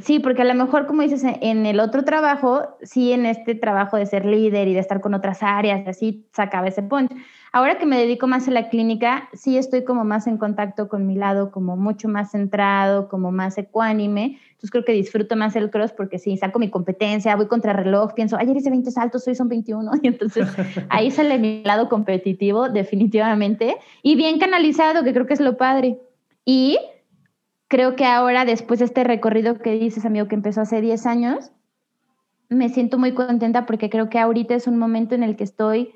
[0.03, 3.97] Sí, porque a lo mejor, como dices, en el otro trabajo, sí, en este trabajo
[3.97, 7.11] de ser líder y de estar con otras áreas, así sacaba ese punch.
[7.51, 11.07] Ahora que me dedico más a la clínica, sí estoy como más en contacto con
[11.07, 14.39] mi lado, como mucho más centrado, como más ecuánime.
[14.51, 18.13] Entonces creo que disfruto más el cross porque sí, saco mi competencia, voy contra reloj,
[18.13, 19.91] pienso, ayer hice 20 saltos, hoy son 21.
[20.01, 20.47] Y entonces
[20.89, 23.77] ahí sale mi lado competitivo, definitivamente.
[24.03, 25.99] Y bien canalizado, que creo que es lo padre.
[26.45, 26.77] Y
[27.69, 31.51] creo que ahora, después de este recorrido que dices, amigo, que empezó hace 10 años,
[32.49, 35.93] me siento muy contenta porque creo que ahorita es un momento en el que estoy,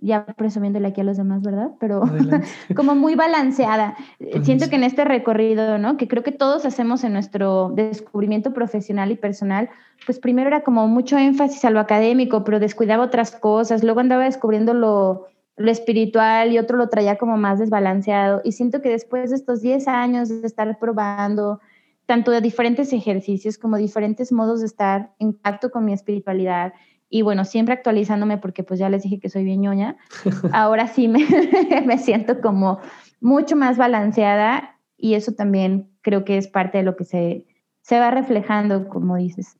[0.00, 1.70] ya presumiéndole aquí a los demás, ¿verdad?
[1.78, 2.02] Pero
[2.76, 3.96] como muy balanceada.
[4.42, 5.96] Siento que en este recorrido, ¿no?
[5.96, 9.70] Que creo que todos hacemos en nuestro descubrimiento profesional y personal,
[10.04, 14.24] pues primero era como mucho énfasis a lo académico, pero descuidaba otras cosas, luego andaba
[14.24, 18.40] descubriendo lo lo espiritual y otro lo traía como más desbalanceado.
[18.44, 21.60] Y siento que después de estos 10 años de estar probando
[22.04, 26.72] tanto de diferentes ejercicios como diferentes modos de estar en contacto con mi espiritualidad
[27.08, 29.96] y bueno, siempre actualizándome porque pues ya les dije que soy bien ñoña,
[30.52, 31.24] ahora sí me,
[31.86, 32.78] me siento como
[33.20, 37.46] mucho más balanceada y eso también creo que es parte de lo que se,
[37.82, 39.58] se va reflejando, como dices.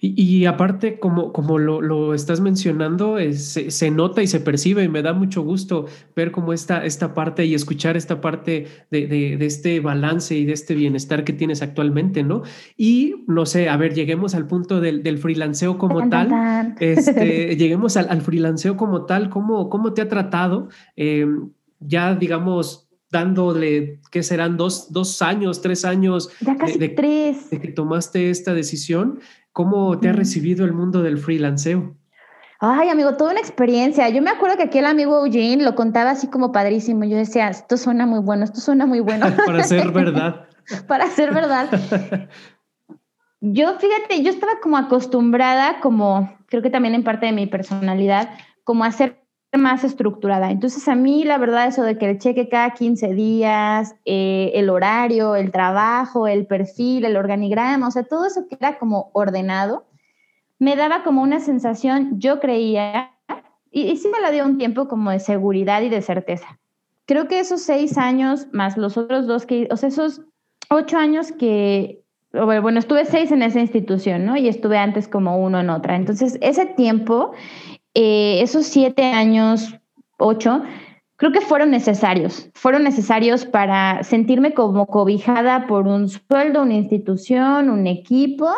[0.00, 5.12] Y, aparte, como, como lo, estás mencionando, se, nota y se percibe y me da
[5.12, 10.44] mucho gusto ver cómo esta, esta parte y escuchar esta parte de, este balance y
[10.44, 12.42] de este bienestar que tienes actualmente, ¿no?
[12.76, 16.28] Y no sé, a ver, lleguemos al punto del, del freelanceo como tal.
[16.78, 20.68] Este, lleguemos al, al freelanceo como tal, ¿cómo, cómo te ha tratado?
[20.96, 21.26] Eh,
[21.80, 24.56] ya digamos, dándole, ¿qué serán?
[24.56, 26.30] Dos, dos años, tres años.
[26.40, 27.50] Ya casi de, tres.
[27.50, 29.20] De que tomaste esta decisión.
[29.58, 31.96] ¿Cómo te ha recibido el mundo del freelanceo?
[32.60, 34.08] Ay, amigo, toda una experiencia.
[34.08, 37.04] Yo me acuerdo que aquí el amigo Eugene lo contaba así como padrísimo.
[37.04, 39.26] Yo decía, esto suena muy bueno, esto suena muy bueno.
[39.46, 40.46] Para ser verdad.
[40.86, 41.68] Para ser verdad.
[43.40, 48.30] Yo, fíjate, yo estaba como acostumbrada, como creo que también en parte de mi personalidad,
[48.62, 49.24] como a ser
[49.56, 50.50] más estructurada.
[50.50, 54.68] Entonces a mí la verdad eso de que el cheque cada 15 días, eh, el
[54.68, 59.86] horario, el trabajo, el perfil, el organigrama, o sea, todo eso que era como ordenado,
[60.58, 63.12] me daba como una sensación, yo creía,
[63.70, 66.58] y, y sí me la dio un tiempo como de seguridad y de certeza.
[67.06, 70.22] Creo que esos seis años más los otros dos que, o sea, esos
[70.68, 74.36] ocho años que bueno, estuve seis en esa institución, ¿no?
[74.36, 75.96] Y estuve antes como uno en otra.
[75.96, 77.32] Entonces, ese tiempo,
[77.94, 79.74] eh, esos siete años,
[80.18, 80.62] ocho,
[81.16, 82.50] creo que fueron necesarios.
[82.54, 88.48] Fueron necesarios para sentirme como cobijada por un sueldo, una institución, un equipo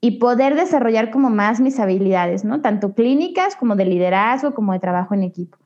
[0.00, 2.60] y poder desarrollar como más mis habilidades, ¿no?
[2.60, 5.58] Tanto clínicas como de liderazgo, como de trabajo en equipo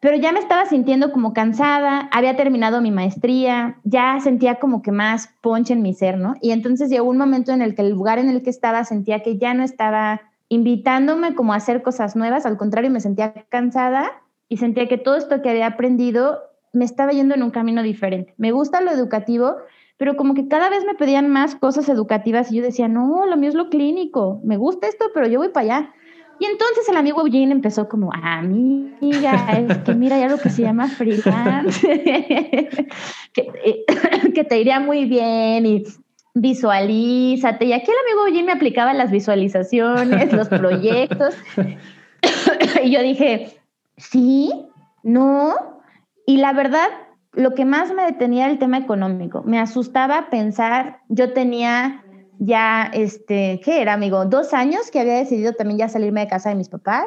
[0.00, 4.92] pero ya me estaba sintiendo como cansada, había terminado mi maestría, ya sentía como que
[4.92, 6.34] más ponche en mi ser, ¿no?
[6.40, 9.24] Y entonces llegó un momento en el que el lugar en el que estaba sentía
[9.24, 14.10] que ya no estaba invitándome como a hacer cosas nuevas, al contrario, me sentía cansada
[14.48, 16.40] y sentía que todo esto que había aprendido
[16.72, 18.34] me estaba yendo en un camino diferente.
[18.36, 19.56] Me gusta lo educativo,
[19.96, 23.36] pero como que cada vez me pedían más cosas educativas y yo decía, no, lo
[23.36, 25.94] mío es lo clínico, me gusta esto, pero yo voy para allá.
[26.38, 30.62] Y entonces el amigo Eugene empezó como, amiga, es que mira ya lo que se
[30.62, 31.88] llama freelance,
[33.32, 33.84] que,
[34.34, 35.84] que, te iría muy bien y
[36.36, 37.64] visualízate.
[37.64, 41.34] Y aquí el amigo Eugene me aplicaba las visualizaciones, los proyectos.
[42.84, 43.58] y yo dije,
[43.96, 44.52] sí,
[45.02, 45.54] no.
[46.26, 46.88] Y la verdad,
[47.32, 49.42] lo que más me detenía era el tema económico.
[49.44, 52.04] Me asustaba pensar, yo tenía
[52.38, 54.26] ya, este, ¿qué era, amigo?
[54.26, 57.06] Dos años que había decidido también ya salirme de casa de mis papás.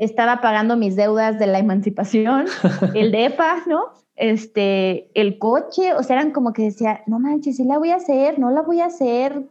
[0.00, 2.46] Estaba pagando mis deudas de la emancipación,
[2.94, 3.92] el DEPA, ¿no?
[4.18, 7.96] Este, el coche, o sea, eran como que decía, no manches, sí la voy a
[7.96, 9.42] hacer, no la voy a hacer.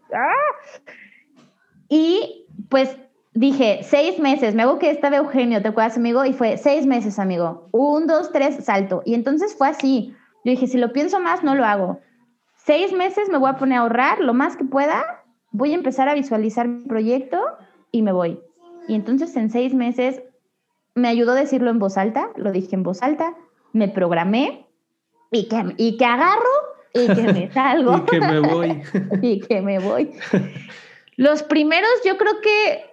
[1.90, 2.98] Y pues
[3.34, 6.26] dije, seis meses, me hago que esta de Eugenio, ¿te acuerdas, amigo?
[6.26, 7.70] Y fue seis meses, amigo.
[7.72, 9.02] Un, dos, tres, salto.
[9.06, 10.14] Y entonces fue así.
[10.44, 12.00] Yo dije, si lo pienso más, no lo hago
[12.68, 16.10] seis meses me voy a poner a ahorrar lo más que pueda, voy a empezar
[16.10, 17.40] a visualizar mi proyecto
[17.92, 18.42] y me voy.
[18.90, 20.22] Y entonces en seis meses
[20.94, 23.34] me ayudó a decirlo en voz alta, lo dije en voz alta,
[23.78, 24.66] me programé
[25.32, 27.98] y que, y que agarro y que me salgo.
[27.98, 28.82] y que me voy.
[29.22, 30.12] y que me voy.
[31.16, 32.86] Los primeros yo creo que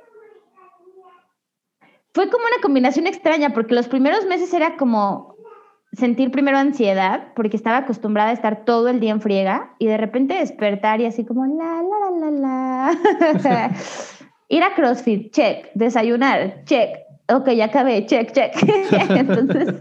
[2.12, 5.35] fue como una combinación extraña porque los primeros meses era como
[5.92, 9.97] sentir primero ansiedad, porque estaba acostumbrada a estar todo el día en friega y de
[9.97, 12.99] repente despertar y así como la, la, la, la,
[13.40, 13.77] la.
[14.49, 15.70] Ir a CrossFit, check.
[15.75, 16.99] Desayunar, check.
[17.28, 18.54] Ok, ya acabé, check, check.
[19.10, 19.74] Entonces,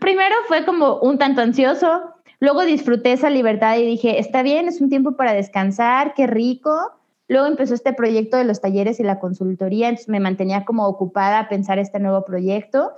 [0.00, 4.80] primero fue como un tanto ansioso, luego disfruté esa libertad y dije, está bien, es
[4.80, 6.92] un tiempo para descansar, qué rico.
[7.28, 11.38] Luego empezó este proyecto de los talleres y la consultoría, entonces me mantenía como ocupada
[11.38, 12.92] a pensar este nuevo proyecto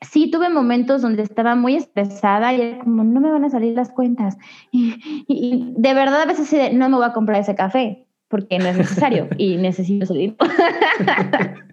[0.00, 3.74] sí tuve momentos donde estaba muy estresada y era como, no me van a salir
[3.74, 4.36] las cuentas.
[4.72, 8.76] Y, de verdad a veces no me voy a comprar ese café porque no es
[8.76, 10.36] necesario y necesito salir.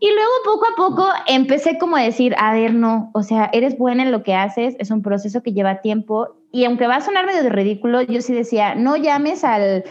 [0.00, 3.78] y luego poco a poco empecé como a decir, a ver, no, o sea, eres
[3.78, 7.00] buena en lo que haces, es un proceso que lleva tiempo y aunque va a
[7.00, 9.84] sonar medio ridículo, yo sí decía, no llames al,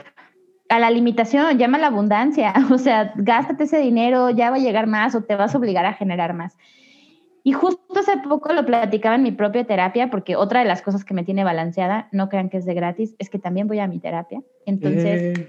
[0.70, 4.60] a la limitación, llama a la abundancia, o sea, gástate ese dinero, ya va a
[4.60, 6.58] llegar más o te vas a obligar a generar más.
[7.44, 11.04] Y justo hace poco lo platicaba en mi propia terapia, porque otra de las cosas
[11.04, 13.88] que me tiene balanceada, no crean que es de gratis, es que también voy a
[13.88, 14.44] mi terapia.
[14.68, 15.48] Entonces, eh,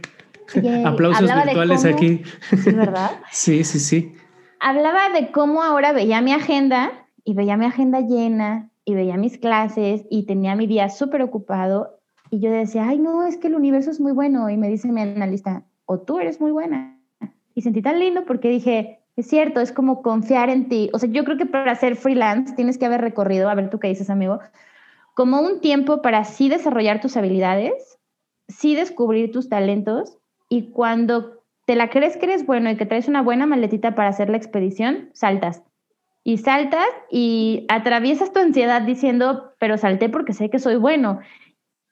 [0.85, 2.23] aplausos virtuales aquí.
[2.63, 3.11] ¿Sí, verdad?
[3.31, 4.15] sí, sí, sí.
[4.61, 6.93] Hablaba de cómo ahora veía mi agenda
[7.25, 11.99] y veía mi agenda llena y veía mis clases y tenía mi día súper ocupado.
[12.31, 14.49] Y yo decía, ay, no, es que el universo es muy bueno.
[14.49, 16.99] Y me dice mi analista, o tú eres muy buena.
[17.55, 20.91] Y sentí tan lindo porque dije, es cierto, es como confiar en ti.
[20.93, 23.79] O sea, yo creo que para ser freelance tienes que haber recorrido, a ver tú
[23.79, 24.41] qué dices, amigo,
[25.15, 27.99] como un tiempo para sí desarrollar tus habilidades,
[28.49, 30.19] sí descubrir tus talentos
[30.53, 34.11] y cuando te la crees que eres bueno y que traes una buena maletita para
[34.11, 35.63] hacer la expedición, saltas.
[36.25, 41.21] Y saltas y atraviesas tu ansiedad diciendo, pero salté porque sé que soy bueno.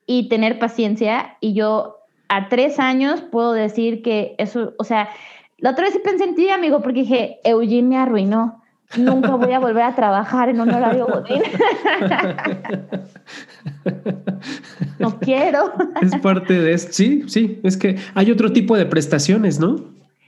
[0.04, 1.38] Y tener paciencia.
[1.40, 5.08] Y yo a tres años puedo decir que eso, o sea,
[5.56, 8.62] la otra vez sí pensé en ti, amigo, porque dije, Eugene me arruinó.
[8.94, 11.42] nunca voy a volver a trabajar en un horario godín.
[15.00, 15.72] no quiero.
[16.00, 16.92] es parte de esto.
[16.92, 19.76] Sí, sí, es que hay otro tipo de prestaciones, ¿no?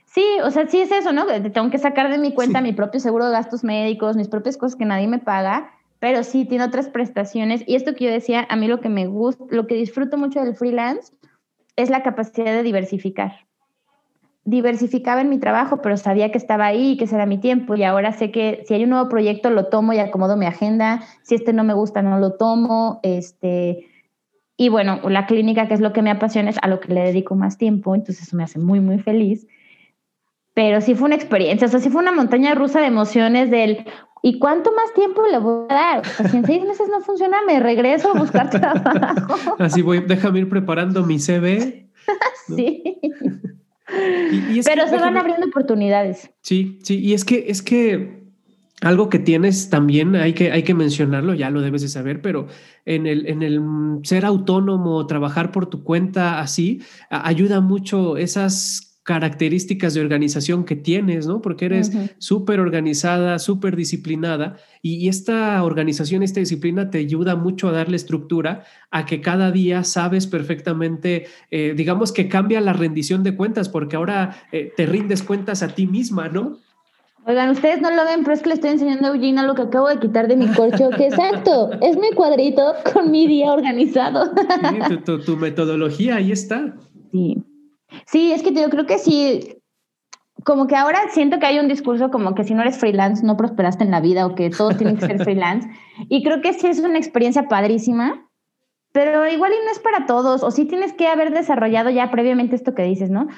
[0.07, 1.27] Sí, o sea, sí es eso, ¿no?
[1.27, 4.77] Tengo que sacar de mi cuenta mi propio seguro de gastos médicos, mis propias cosas
[4.77, 7.63] que nadie me paga, pero sí tiene otras prestaciones.
[7.67, 10.41] Y esto que yo decía, a mí lo que me gusta, lo que disfruto mucho
[10.43, 11.15] del freelance
[11.77, 13.33] es la capacidad de diversificar
[14.45, 17.77] diversificaba en mi trabajo, pero sabía que estaba ahí y que ese era mi tiempo.
[17.77, 21.03] Y ahora sé que si hay un nuevo proyecto, lo tomo y acomodo mi agenda.
[21.23, 23.01] Si este no me gusta, no lo tomo.
[23.03, 23.87] Este,
[24.63, 27.01] y bueno, la clínica, que es lo que me apasiona, es a lo que le
[27.01, 27.97] dedico más tiempo.
[27.97, 29.49] Entonces eso me hace muy, muy feliz.
[30.55, 33.85] Pero sí fue una experiencia, o sea, sí fue una montaña rusa de emociones del,
[34.23, 35.99] ¿y cuánto más tiempo le voy a dar?
[36.03, 39.57] O sea, si en seis meses no funciona, me regreso a buscar trabajo.
[39.59, 41.91] Así voy, déjame ir preparando mi CV.
[42.47, 43.01] sí.
[44.65, 46.31] Pero se van abriendo oportunidades.
[46.41, 48.22] Sí, sí, y es que es que
[48.83, 52.49] algo que tienes también hay que, hay que mencionarlo, ya lo debes de saber, pero
[52.85, 53.61] en el, en el
[54.03, 61.27] ser autónomo, trabajar por tu cuenta así, ayuda mucho esas características de organización que tienes,
[61.27, 61.43] ¿no?
[61.43, 67.73] Porque eres súper organizada, súper disciplinada y, esta organización, esta disciplina te ayuda mucho a
[67.73, 73.35] darle estructura a que cada día sabes perfectamente, eh, digamos que cambia la rendición de
[73.35, 76.61] cuentas porque ahora eh, te rindes cuentas a ti misma, ¿no?
[77.25, 79.63] Oigan, ustedes no lo ven, pero es que le estoy enseñando a Eugenia lo que
[79.63, 84.33] acabo de quitar de mi corcho, que exacto, es mi cuadrito con mi día organizado.
[84.89, 86.75] Sí, tu, tu metodología, ahí está.
[87.13, 87.45] Sí.
[88.07, 89.63] Sí, es que yo creo que sí,
[90.45, 93.37] como que ahora siento que hay un discurso como que si no eres freelance no
[93.37, 95.69] prosperaste en la vida o que todo tiene que ser freelance.
[96.09, 98.29] Y creo que sí es una experiencia padrísima,
[98.93, 102.57] pero igual y no es para todos, o sí tienes que haber desarrollado ya previamente
[102.57, 103.29] esto que dices, ¿no?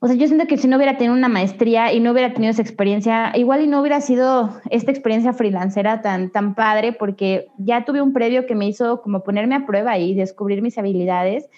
[0.00, 2.52] O sea, yo siento que si no hubiera tenido una maestría y no hubiera tenido
[2.52, 7.84] esa experiencia, igual y no hubiera sido esta experiencia freelancera tan, tan padre, porque ya
[7.84, 11.48] tuve un previo que me hizo como ponerme a prueba y descubrir mis habilidades.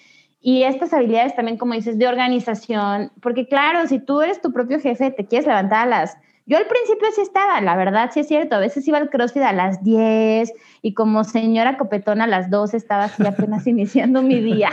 [0.41, 4.79] Y estas habilidades también, como dices, de organización, porque claro, si tú eres tu propio
[4.79, 6.17] jefe, te quieres levantar a las...
[6.45, 9.43] Yo al principio sí estaba, la verdad sí es cierto, a veces iba al CrossFit
[9.43, 10.51] a las 10
[10.81, 14.69] y como señora copetona a las 12 estaba así apenas iniciando mi día.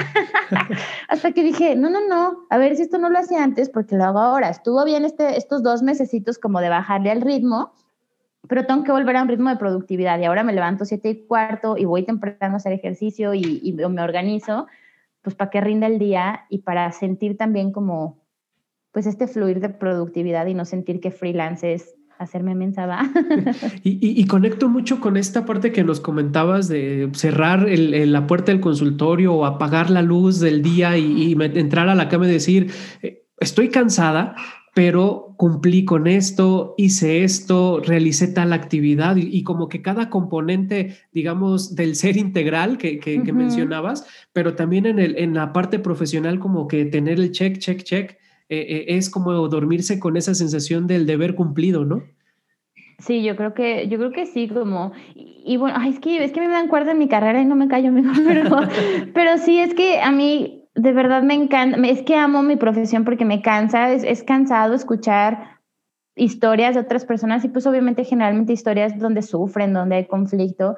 [1.09, 3.97] Hasta que dije, no, no, no, a ver si esto no lo hacía antes porque
[3.97, 4.49] lo hago ahora.
[4.49, 7.73] Estuvo bien este, estos dos mesecitos como de bajarle al ritmo,
[8.49, 11.27] pero tengo que volver a un ritmo de productividad y ahora me levanto siete y
[11.27, 14.67] cuarto y voy temprano a hacer ejercicio y, y me organizo
[15.23, 18.18] pues para que rinda el día y para sentir también como,
[18.93, 23.11] pues este fluir de productividad y no sentir que freelance es hacerme mensada.
[23.85, 28.53] y, y, conecto mucho con esta parte que nos comentabas de cerrar el, la puerta
[28.53, 32.73] del consultorio o apagar la luz del día y, entrar a la cama y decir,
[33.03, 34.35] eh, estoy cansada,
[34.75, 41.77] pero cumplí con esto, hice esto, realicé tal actividad y, como que cada componente, digamos,
[41.77, 43.01] del ser integral que,
[43.33, 47.83] mencionabas, pero también en, el, en la parte profesional como que tener el check, check,
[47.83, 52.03] check, eh, eh, es como dormirse con esa sensación del deber cumplido, ¿no?
[52.99, 56.41] Sí, yo creo que, yo creo que sí, como, y, bueno, es que es que
[56.41, 58.57] me dan cuerda en mi carrera y no me callo mejor, pero,
[59.15, 63.05] pero sí, es que a mí de verdad me encanta, es que amo mi profesión
[63.05, 65.59] porque me cansa, es, cansado escuchar
[66.15, 70.77] historias de otras personas y pues obviamente generalmente historias donde sufren, donde hay conflicto.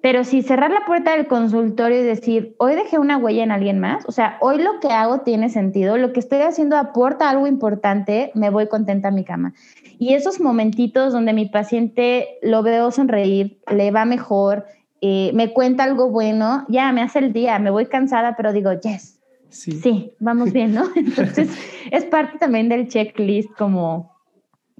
[0.00, 3.80] Pero si cerrar la puerta del consultorio y decir, hoy dejé una huella en alguien
[3.80, 7.48] más, o sea, hoy lo que hago tiene sentido, lo que estoy haciendo aporta algo
[7.48, 9.54] importante, me voy contenta a mi cama.
[9.98, 14.66] Y esos momentitos donde mi paciente lo veo sonreír, le va mejor,
[15.00, 18.72] eh, me cuenta algo bueno, ya me hace el día, me voy cansada, pero digo,
[18.72, 19.18] yes,
[19.48, 20.84] sí, sí vamos bien, ¿no?
[20.96, 21.50] Entonces,
[21.90, 24.12] es parte también del checklist como,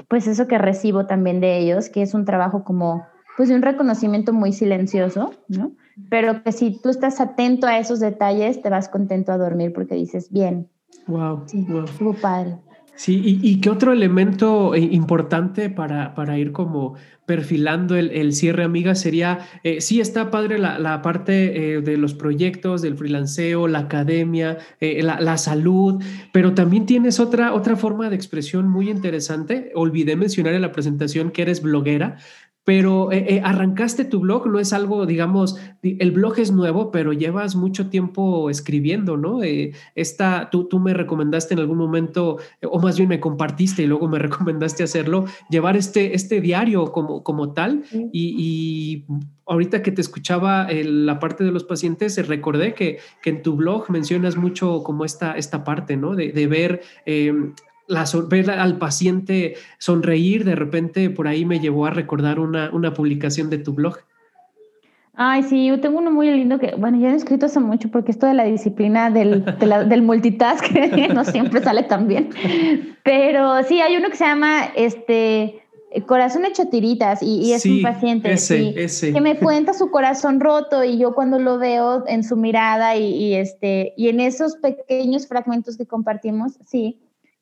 [0.06, 3.04] pues eso que recibo también de ellos, que es un trabajo como,
[3.38, 5.70] pues de un reconocimiento muy silencioso, ¿no?
[6.10, 9.94] Pero que si tú estás atento a esos detalles, te vas contento a dormir porque
[9.94, 10.66] dices, bien.
[11.06, 11.44] Wow.
[11.46, 11.84] Sí, wow.
[11.84, 12.56] estuvo padre.
[12.96, 16.94] Sí, y, qué otro elemento eh, importante para, para ir como
[17.26, 22.82] perfilando el, cierre, amiga, sería, eh, sí está padre la, parte eh, de los proyectos,
[22.82, 28.68] del freelanceo, la academia, la, la, salud, pero también tienes otra, otra forma de expresión
[28.68, 29.70] muy interesante.
[29.76, 32.16] Olvidé mencionar en la presentación que eres bloguera
[32.68, 37.14] pero eh, eh, arrancaste tu blog, no es algo, digamos, el blog es nuevo, pero
[37.14, 39.42] llevas mucho tiempo escribiendo, ¿no?
[39.42, 43.86] Eh, esta, tú, tú me recomendaste en algún momento, o más bien me compartiste y
[43.86, 47.84] luego me recomendaste hacerlo, llevar este, este diario como, como tal.
[48.12, 49.06] Y,
[49.46, 53.90] ahorita que te escuchaba la parte de los pacientes, recordé que, que, en tu blog
[53.90, 56.14] mencionas mucho como esta, esta parte, ¿no?
[56.14, 56.82] De, de ver
[57.88, 62.94] la, ver al paciente sonreír, de repente por ahí me llevó a recordar una, una
[62.94, 63.96] publicación de tu blog.
[65.20, 68.12] Ay, sí, yo tengo uno muy lindo que, bueno, ya he escrito hace mucho porque
[68.12, 69.44] esto de la disciplina del,
[69.88, 70.64] del multitask
[71.14, 72.30] no siempre sale tan bien.
[73.02, 75.62] Pero sí, hay uno que se llama este
[76.06, 78.34] Corazón hecho tiritas y, es un paciente
[79.12, 83.34] que me cuenta su corazón roto y yo cuando lo veo en su mirada y,
[83.34, 87.00] este, y en esos pequeños fragmentos que compartimos, sí,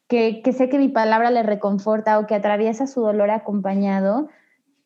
[0.08, 4.28] que, que sé que mi palabra le reconforta o que atraviesa su dolor acompañado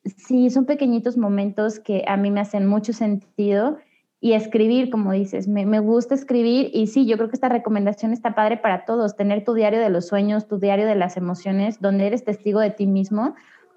[0.05, 3.79] sí, son pequeñitos momentos que a mí me hacen mucho sentido
[4.21, 8.13] y escribir, como dices, me, me, gusta escribir y sí, yo creo que esta recomendación
[8.13, 11.81] está padre para todos, tener tu diario de los sueños, tu diario de las emociones,
[11.81, 13.35] donde eres testigo de ti mismo,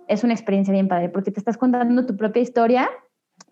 [0.09, 2.89] es una experiencia bien padre, porque te estás contando tu propia historia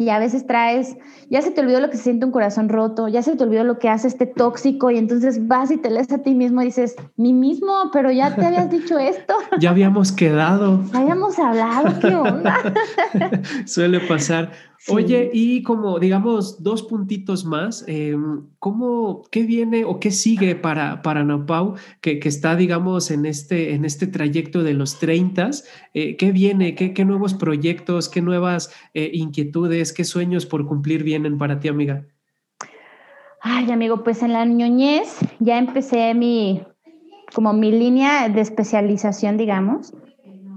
[0.02, 0.98] y a veces traes,
[1.30, 3.64] ya se te olvidó lo que se siente un corazón roto, ya se te olvidó
[3.64, 6.66] lo que hace este tóxico y entonces vas y te lees a ti mismo y
[6.66, 9.36] dices, mi mismo, pero ya te habías dicho esto.
[9.60, 10.82] ya habíamos quedado.
[10.94, 12.74] habíamos hablado, ¿qué onda?
[13.66, 14.52] Suele pasar.
[14.88, 18.16] Oye, y como digamos dos puntitos más, eh,
[18.58, 23.76] ¿cómo, qué viene o qué sigue para, para Napau, que, que, está, digamos, en este,
[23.76, 25.52] en este trayecto de los 30?
[25.94, 26.74] Eh, ¿Qué viene?
[26.74, 28.10] ¿Qué, ¿Qué, nuevos proyectos?
[28.10, 29.94] ¿Qué nuevas eh, inquietudes?
[29.94, 32.04] ¿Qué sueños por cumplir vienen para ti, amiga?
[33.42, 36.64] Ay, amigo, pues en la ñoñez ya empecé mi,
[37.36, 39.94] como mi línea de especialización, digamos.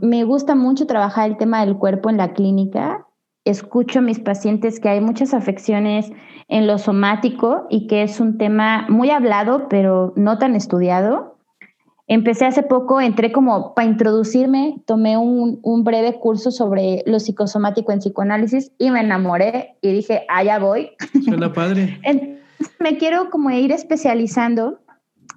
[0.01, 3.07] Me gusta mucho trabajar el tema del cuerpo en la clínica
[3.45, 6.11] escucho a mis pacientes que hay muchas afecciones
[6.49, 11.39] en lo somático y que es un tema muy hablado, pero no tan estudiado.
[12.07, 18.01] Empecé hace poco, entré como para introducirme, tomé un, breve curso sobre lo psicosomático en
[18.01, 20.91] psicoanálisis y me enamoré y dije, allá voy.
[21.25, 21.99] Suena padre.
[22.79, 24.81] me quiero como ir especializando.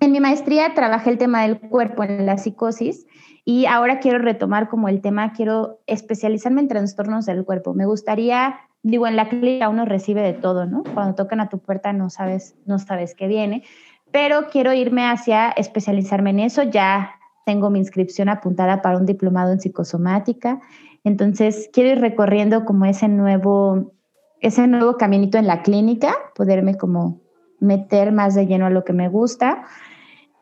[0.02, 3.06] En mi maestría trabajé el tema del cuerpo en la psicosis
[3.50, 7.74] y ahora quiero retomar como el tema, quiero especializarme en trastornos del cuerpo.
[7.74, 10.84] Me gustaría, digo, en la clínica uno recibe de todo, ¿no?
[10.94, 13.64] Cuando tocan a tu puerta no sabes, no sabes qué viene,
[14.12, 16.64] pero quiero irme hacia especializarme en eso.
[16.64, 17.12] Ya
[17.46, 20.60] tengo mi inscripción apuntada para un diplomado en psicosomática.
[21.06, 23.94] Entonces, quiero ir recorriendo como ese nuevo,
[24.42, 27.22] ese nuevo caminito en la clínica, poderme como
[27.62, 29.64] meter más de lleno a lo que me gusta.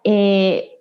[0.04, 0.75] Eh,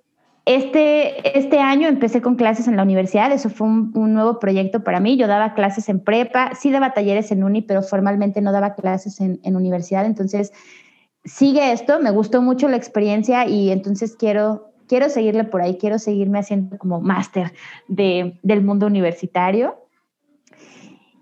[0.47, 5.01] este, este año empecé con clases en la universidad, eso fue un, nuevo proyecto para
[5.01, 5.17] mí.
[5.17, 9.21] Yo daba clases en prepa, sí daba talleres en uni, pero formalmente no daba clases
[9.21, 10.05] en, universidad.
[10.05, 10.53] Entonces,
[11.25, 15.99] sigue esto, me gustó mucho la experiencia y entonces quiero, quiero seguirle por ahí, quiero
[15.99, 17.55] seguirme haciendo como máster
[17.89, 19.77] de, del mundo universitario.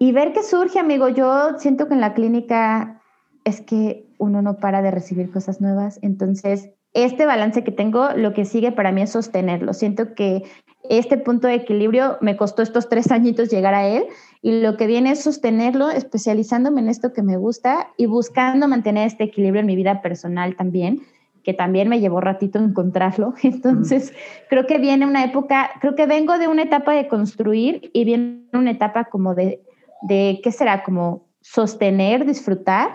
[0.01, 1.09] Y ver qué surge, amigo.
[1.09, 3.01] Yo siento que en la clínica
[3.45, 8.35] es que uno no para de recibir cosas nuevas, entonces este balance que tengo, lo
[8.35, 9.73] que sigue para mí es sostenerlo.
[9.73, 10.43] Siento que
[10.89, 14.07] este punto de equilibrio me costó estos tres añitos llegar a él
[14.43, 19.07] y lo que viene es sostenerlo, especializándome en esto que me gusta y buscando mantener
[19.07, 21.03] este equilibrio en mi vida personal también,
[21.45, 23.35] que también me llevó ratito encontrarlo.
[23.43, 24.13] Entonces,
[24.51, 28.49] creo que viene una época, creo que vengo de una etapa de construir y viene
[28.53, 29.63] una etapa como de,
[30.03, 30.83] de ¿qué será?
[30.83, 32.91] Como sostener, disfrutar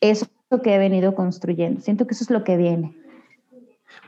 [0.00, 0.26] eso
[0.62, 1.80] que he venido construyendo.
[1.80, 3.01] Siento que eso es lo que viene.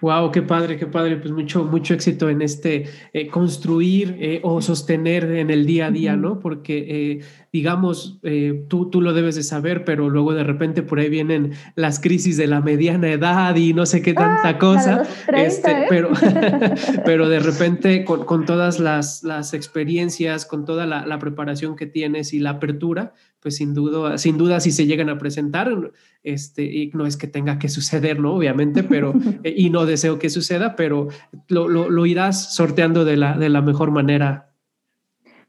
[0.04, 1.16] Wow, qué padre, qué padre.
[1.16, 5.90] Pues mucho, mucho éxito en este eh, construir eh, o sostener en el día a
[5.90, 6.40] día, ¿no?
[6.40, 8.20] Porque, eh, digamos,
[8.68, 12.36] tú, tú lo debes de saber, pero luego de repente por ahí vienen las crisis
[12.36, 15.04] de la mediana edad y no sé qué tanta ah, cosa.
[15.34, 16.10] este, pero,
[17.06, 21.86] pero de repente con, con todas las, las, experiencias, con toda la, la preparación que
[21.86, 23.14] tienes y la apertura,
[23.44, 25.92] pues sin duda, sin duda si se llegan a presentar,
[26.22, 28.32] este, y no es que tenga que suceder, ¿no?
[28.32, 29.12] Obviamente, pero,
[29.44, 31.08] y no deseo que suceda, pero
[31.48, 34.53] lo, lo, irás sorteando de la, de la mejor manera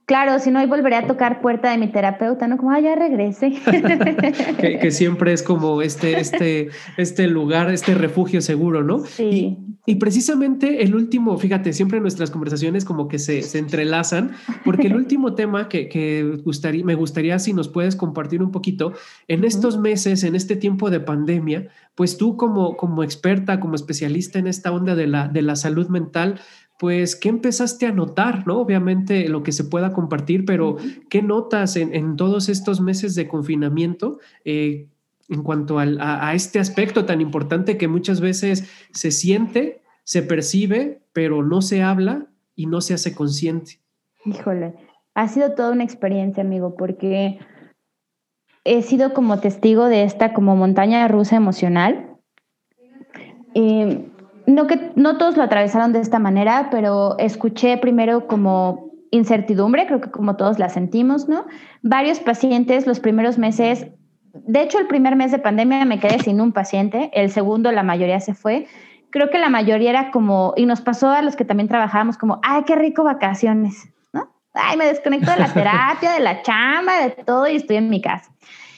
[0.06, 2.58] Claro, si no, hoy volveré a tocar puerta de mi terapeuta, ¿no?
[2.58, 3.54] Como, ah, ya regrese.
[4.60, 9.00] que, siempre es como este, este, este lugar, este refugio seguro, ¿no?
[9.00, 9.58] Sí.
[9.88, 14.34] Y, precisamente el último, fíjate, siempre nuestras conversaciones como que se, se entrelazan,
[14.64, 18.94] porque el último tema que, que gustaría, me gustaría si nos puedes compartir un poquito,
[19.28, 24.38] en estos meses, en este tiempo de pandemia, pues tú como, como experta, como especialista
[24.38, 26.42] en esta onda de la, de la salud mental,
[26.78, 28.46] pues, ¿qué empezaste a notar?
[28.46, 28.60] ¿no?
[28.60, 30.78] Obviamente lo que se pueda compartir, pero
[31.10, 34.88] ¿qué notas en, todos estos meses de confinamiento eh,
[35.30, 41.44] en cuanto a, este aspecto tan importante que muchas veces se siente, se percibe, pero
[41.44, 43.80] no se habla y no se hace consciente?
[44.26, 44.74] Híjole,
[45.14, 47.40] ha sido toda una experiencia, amigo, porque
[48.66, 52.18] he sido como testigo de esta como montaña rusa emocional.
[53.54, 54.10] Eh,
[54.48, 60.02] no que no todos lo atravesaron de esta manera, pero escuché primero como incertidumbre, creo
[60.02, 61.46] que como todos la sentimos, ¿no?
[61.82, 63.88] Varios pacientes los primeros meses,
[64.34, 67.84] de hecho el primer mes de pandemia me quedé sin un paciente, el segundo la
[67.84, 68.68] mayoría se fue.
[69.12, 72.40] Creo que la mayoría era como, y nos pasó a los que también trabajábamos como,
[72.44, 74.30] ay, qué rico vacaciones, ¿no?
[74.54, 78.02] Ay, me desconecto de la terapia, de la chamba, de todo y estoy en mi
[78.02, 78.30] casa.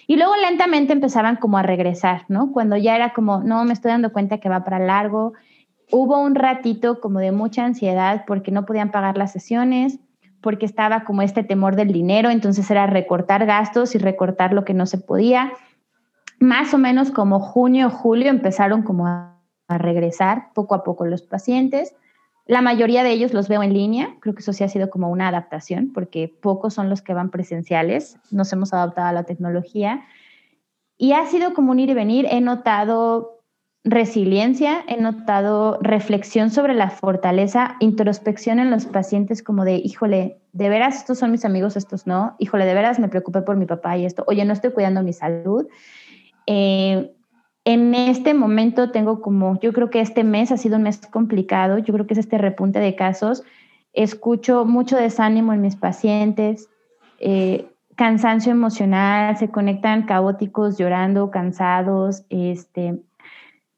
[0.05, 2.51] Y luego lentamente empezaban como a regresar, ¿no?
[2.51, 5.34] Cuando ya era como, no, me estoy dando cuenta que va para largo.
[5.90, 10.00] Hubo un ratito como de mucha ansiedad porque no podían pagar las sesiones,
[10.42, 14.74] porque estaba como este temor del dinero, entonces era recortar gastos y recortar lo que
[14.74, 15.52] no se podía.
[16.40, 19.34] Más o menos como junio, julio empezaron como a,
[19.70, 21.94] regresar poco a poco los pacientes.
[22.46, 25.10] La mayoría de ellos los veo en línea, creo que eso sí ha sido como
[25.10, 30.06] una adaptación, porque pocos son los que van presenciales, nos hemos adaptado a la tecnología.
[30.98, 33.37] Y ha sido como un ir y venir, he notado
[33.90, 40.70] resiliencia, he notado reflexión sobre la fortaleza, introspección en los pacientes como de, híjole, de
[40.70, 43.98] veras estos son mis amigos, estos no, híjole, de veras me preocupé por mi papá
[43.98, 45.68] y esto, oye, no estoy cuidando mi salud.
[46.48, 47.14] Eh,
[47.64, 51.78] en este momento tengo como, yo creo que este mes ha sido un mes complicado,
[51.78, 53.44] yo creo que es este repunte de casos,
[53.94, 56.68] escucho mucho desánimo en mis pacientes,
[57.20, 63.02] eh, cansancio emocional, se conectan caóticos, llorando, cansados, este,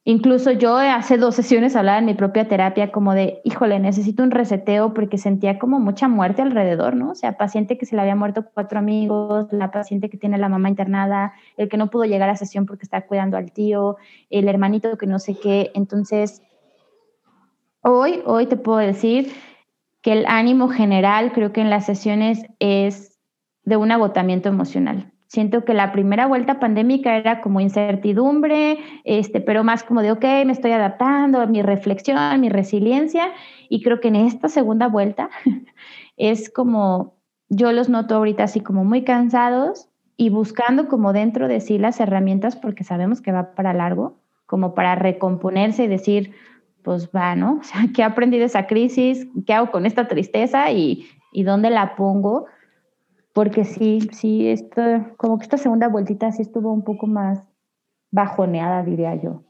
[0.06, 4.32] Incluso yo hace dos sesiones hablaba en mi propia terapia como de, híjole, necesito un
[4.32, 7.12] reseteo porque sentía como mucha muerte alrededor, ¿no?
[7.12, 10.48] O sea, paciente que se le había muerto cuatro amigos, la paciente que tiene la
[10.48, 13.98] mamá internada, el que no pudo llegar a sesión porque está cuidando al tío,
[14.30, 15.72] el hermanito que no sé qué.
[15.76, 16.42] Entonces,
[17.82, 19.32] hoy, hoy te puedo decir
[20.02, 23.20] que el ánimo general creo que en las sesiones es
[23.64, 25.12] de un agotamiento emocional.
[25.30, 30.24] Siento que la primera vuelta pandémica era como incertidumbre, este, pero más como de, ok,
[30.44, 33.32] me estoy adaptando, mi reflexión, mi resiliencia.
[33.70, 35.30] Y creo que en esta segunda vuelta
[36.18, 37.14] es como,
[37.48, 42.00] yo los noto ahorita así como muy cansados y buscando como dentro de sí las
[42.00, 44.18] herramientas porque sabemos que va para largo,
[44.48, 46.34] como para recomponerse y decir,
[46.82, 47.58] pues va, ¿no?
[47.62, 49.28] O sea, ¿qué aprendí de esa crisis?
[49.46, 50.72] ¿Qué hago con esta tristeza?
[50.72, 52.48] ¿Y, y dónde la pongo?
[53.40, 54.82] Porque sí, sí, esto,
[55.16, 57.40] como que esta segunda vueltita sí estuvo un poco más
[58.12, 59.46] bajoneada, diría yo.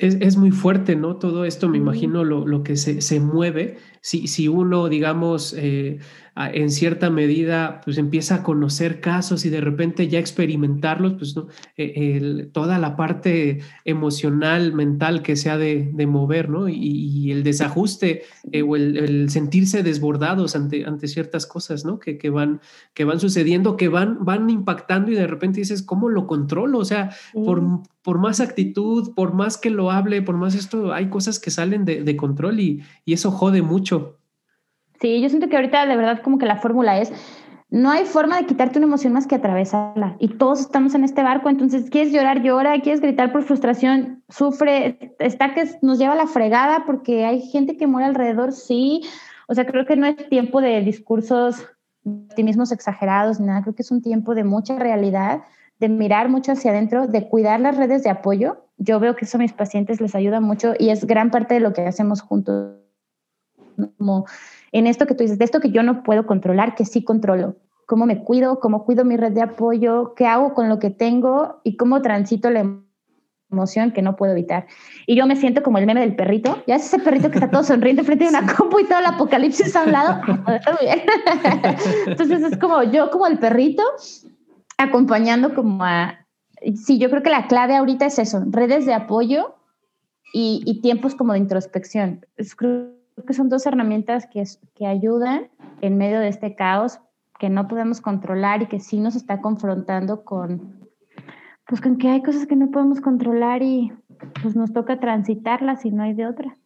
[0.00, 1.14] Es, muy fuerte, ¿no?
[1.14, 3.76] Todo esto, me imagino, lo, lo que se, se, mueve.
[4.00, 6.00] Si, si uno, digamos, eh,
[6.36, 11.48] en cierta medida, pues empieza a conocer casos y de repente ya experimentarlos, pues ¿no?
[11.76, 16.68] E, toda la parte emocional, mental que se ha de, mover, ¿no?
[16.68, 21.98] Y, el desajuste eh, o el, sentirse desbordados ante, ante ciertas cosas, ¿no?
[21.98, 22.60] Que, que, van,
[22.94, 26.78] que van sucediendo, que van, van impactando y de repente dices, ¿cómo lo controlo?
[26.78, 27.62] O sea, por,
[28.02, 31.84] por más actitud, por más que lo hable, por más esto, hay cosas que salen
[31.84, 34.19] de, de control y, y eso jode mucho.
[35.00, 37.12] Sí, yo siento que ahorita de verdad como que la fórmula es,
[37.70, 40.16] no hay forma de quitarte una emoción más que atravesarla.
[40.18, 45.14] Y todos estamos en este barco, entonces quieres llorar, llora, quieres gritar por frustración, sufre,
[45.20, 49.02] está que nos lleva a la fregada porque hay gente que muere alrededor, sí.
[49.46, 51.66] O sea, creo que no es tiempo de discursos
[52.04, 55.42] optimismos exagerados, nada, creo que es un tiempo de mucha realidad,
[55.78, 58.64] de mirar mucho hacia adentro, de cuidar las redes de apoyo.
[58.78, 61.60] Yo veo que eso a mis pacientes les ayuda mucho y es gran parte de
[61.60, 62.76] lo que hacemos juntos.
[63.96, 64.26] Como
[64.72, 67.56] en esto que tú dices, de esto que yo no puedo controlar, que sí controlo.
[67.86, 71.60] Cómo me cuido, cómo cuido mi red de apoyo, qué hago con lo que tengo
[71.64, 72.80] y cómo transito la
[73.50, 74.66] emoción que no puedo evitar.
[75.06, 76.62] Y yo me siento como el meme del perrito.
[76.66, 79.06] Ya es ese perrito que está todo sonriente frente a una compu y todo el
[79.06, 80.20] apocalipsis a un lado.
[80.46, 81.00] Está muy bien.
[82.06, 83.82] Entonces es como yo como el perrito
[84.78, 86.26] acompañando como a...
[86.74, 89.54] Sí, yo creo que la clave ahorita es eso, redes de apoyo
[90.32, 92.26] y, y tiempos como de introspección.
[92.36, 92.54] Es,
[93.24, 94.42] que son dos herramientas que,
[94.74, 95.48] que ayudan
[95.80, 97.00] en medio de este caos
[97.38, 100.78] que no podemos controlar y que sí nos está confrontando con,
[101.66, 103.92] pues con que hay cosas que no podemos controlar y
[104.42, 106.56] pues nos toca transitarlas y no hay de otra.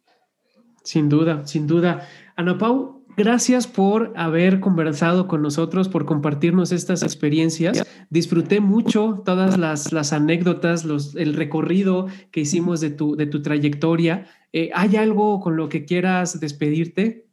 [0.83, 2.01] Sin duda, sin duda.
[2.35, 7.87] Ana Pau, Gracias por haber conversado con nosotros, por compartirnos estas experiencias.
[8.09, 14.25] Disfruté mucho todas las, anécdotas, los, el recorrido que hicimos de tu, de tu trayectoria.
[14.57, 17.27] Eh, ¿Hay algo con lo que quieras despedirte?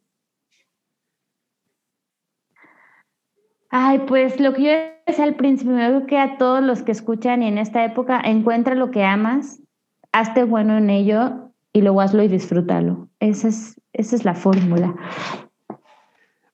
[3.70, 4.70] Ay, pues lo que yo
[5.06, 8.74] decía al principio, creo que a todos los que escuchan y en esta época, encuentra
[8.74, 9.62] lo que amas,
[10.10, 13.08] hazte bueno en ello y luego hazlo y disfrútalo.
[13.20, 14.92] Esa es, esa es la fórmula.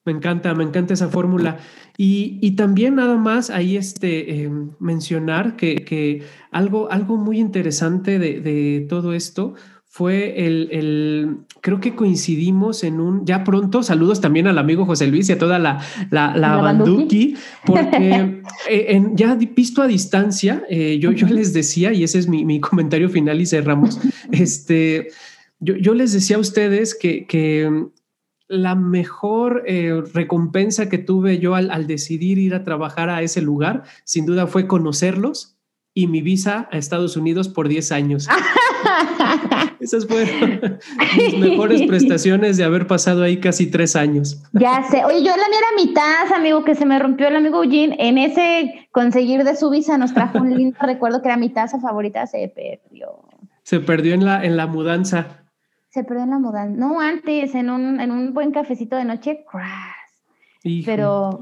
[0.05, 1.57] Me encanta, me encanta esa fórmula.
[1.97, 9.13] Y, también nada más ahí este, em, mencionar que, algo, algo muy interesante de, todo
[9.13, 9.55] esto
[9.91, 15.27] fue el, creo que coincidimos en un, ya pronto, saludos también al amigo José Luis
[15.29, 17.35] y a toda la, la, la, Banduki,
[17.65, 22.29] porque eh, en, ya visto a distancia, eh, yo, yo les decía, y ese es
[22.29, 23.99] mi, comentario final y cerramos,
[24.31, 25.07] este,
[25.59, 27.87] yo, yo, les decía a ustedes que, que
[28.47, 33.41] la mejor eh, recompensa que tuve yo al, al decidir ir a trabajar a ese
[33.41, 35.57] lugar, sin duda fue conocerlos
[35.95, 38.27] y mi visa a Estados Unidos por 10 años.
[39.79, 40.79] Esas fueron
[41.17, 44.43] mis mejores prestaciones de haber pasado ahí casi tres años.
[44.53, 45.03] Ya sé.
[45.05, 47.95] Oye, yo la mía era mitad, amigo, que se me rompió el amigo Eugene.
[47.99, 51.79] En ese conseguir de su visa nos trajo un lindo recuerdo que era mi taza
[51.79, 53.23] favorita, se perdió.
[53.63, 55.43] Se perdió en la, en la mudanza.
[55.89, 56.75] Se perdió en la mudanza.
[56.77, 60.85] No, antes, en un, en un buen cafecito de noche, crash.
[60.85, 61.39] Pero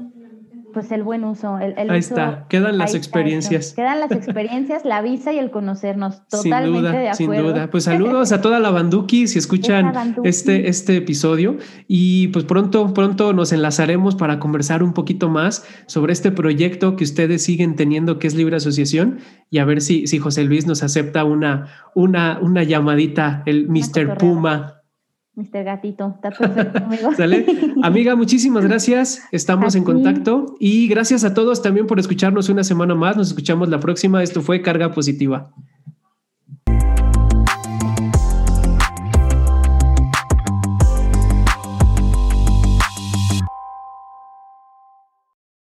[0.78, 1.58] pues el buen uso.
[1.58, 3.72] El, ahí está, quedan las experiencias.
[3.74, 6.24] quedan las experiencias, la visa y el conocernos.
[6.28, 7.34] Totalmente de acuerdo.
[7.34, 7.68] Sin duda.
[7.68, 11.56] Pues saludos a toda la Banduki si escuchan este, este episodio.
[11.88, 17.02] Y pues pronto, pronto nos enlazaremos para conversar un poquito más sobre este proyecto que
[17.02, 19.18] ustedes siguen teniendo, que es Libre Asociación,
[19.50, 21.66] y a ver si, si José Luis nos acepta una,
[21.96, 24.16] una, una llamadita, el Mr.
[24.16, 24.77] Puma
[25.38, 25.62] Mr.
[25.62, 27.10] Gatito, está perfecto, amigo.
[27.84, 29.22] Amiga, muchísimas gracias.
[29.30, 33.16] Estamos en contacto y gracias a todos también por escucharnos una semana más.
[33.16, 34.20] Nos escuchamos la próxima.
[34.20, 35.52] Esto fue Carga Positiva.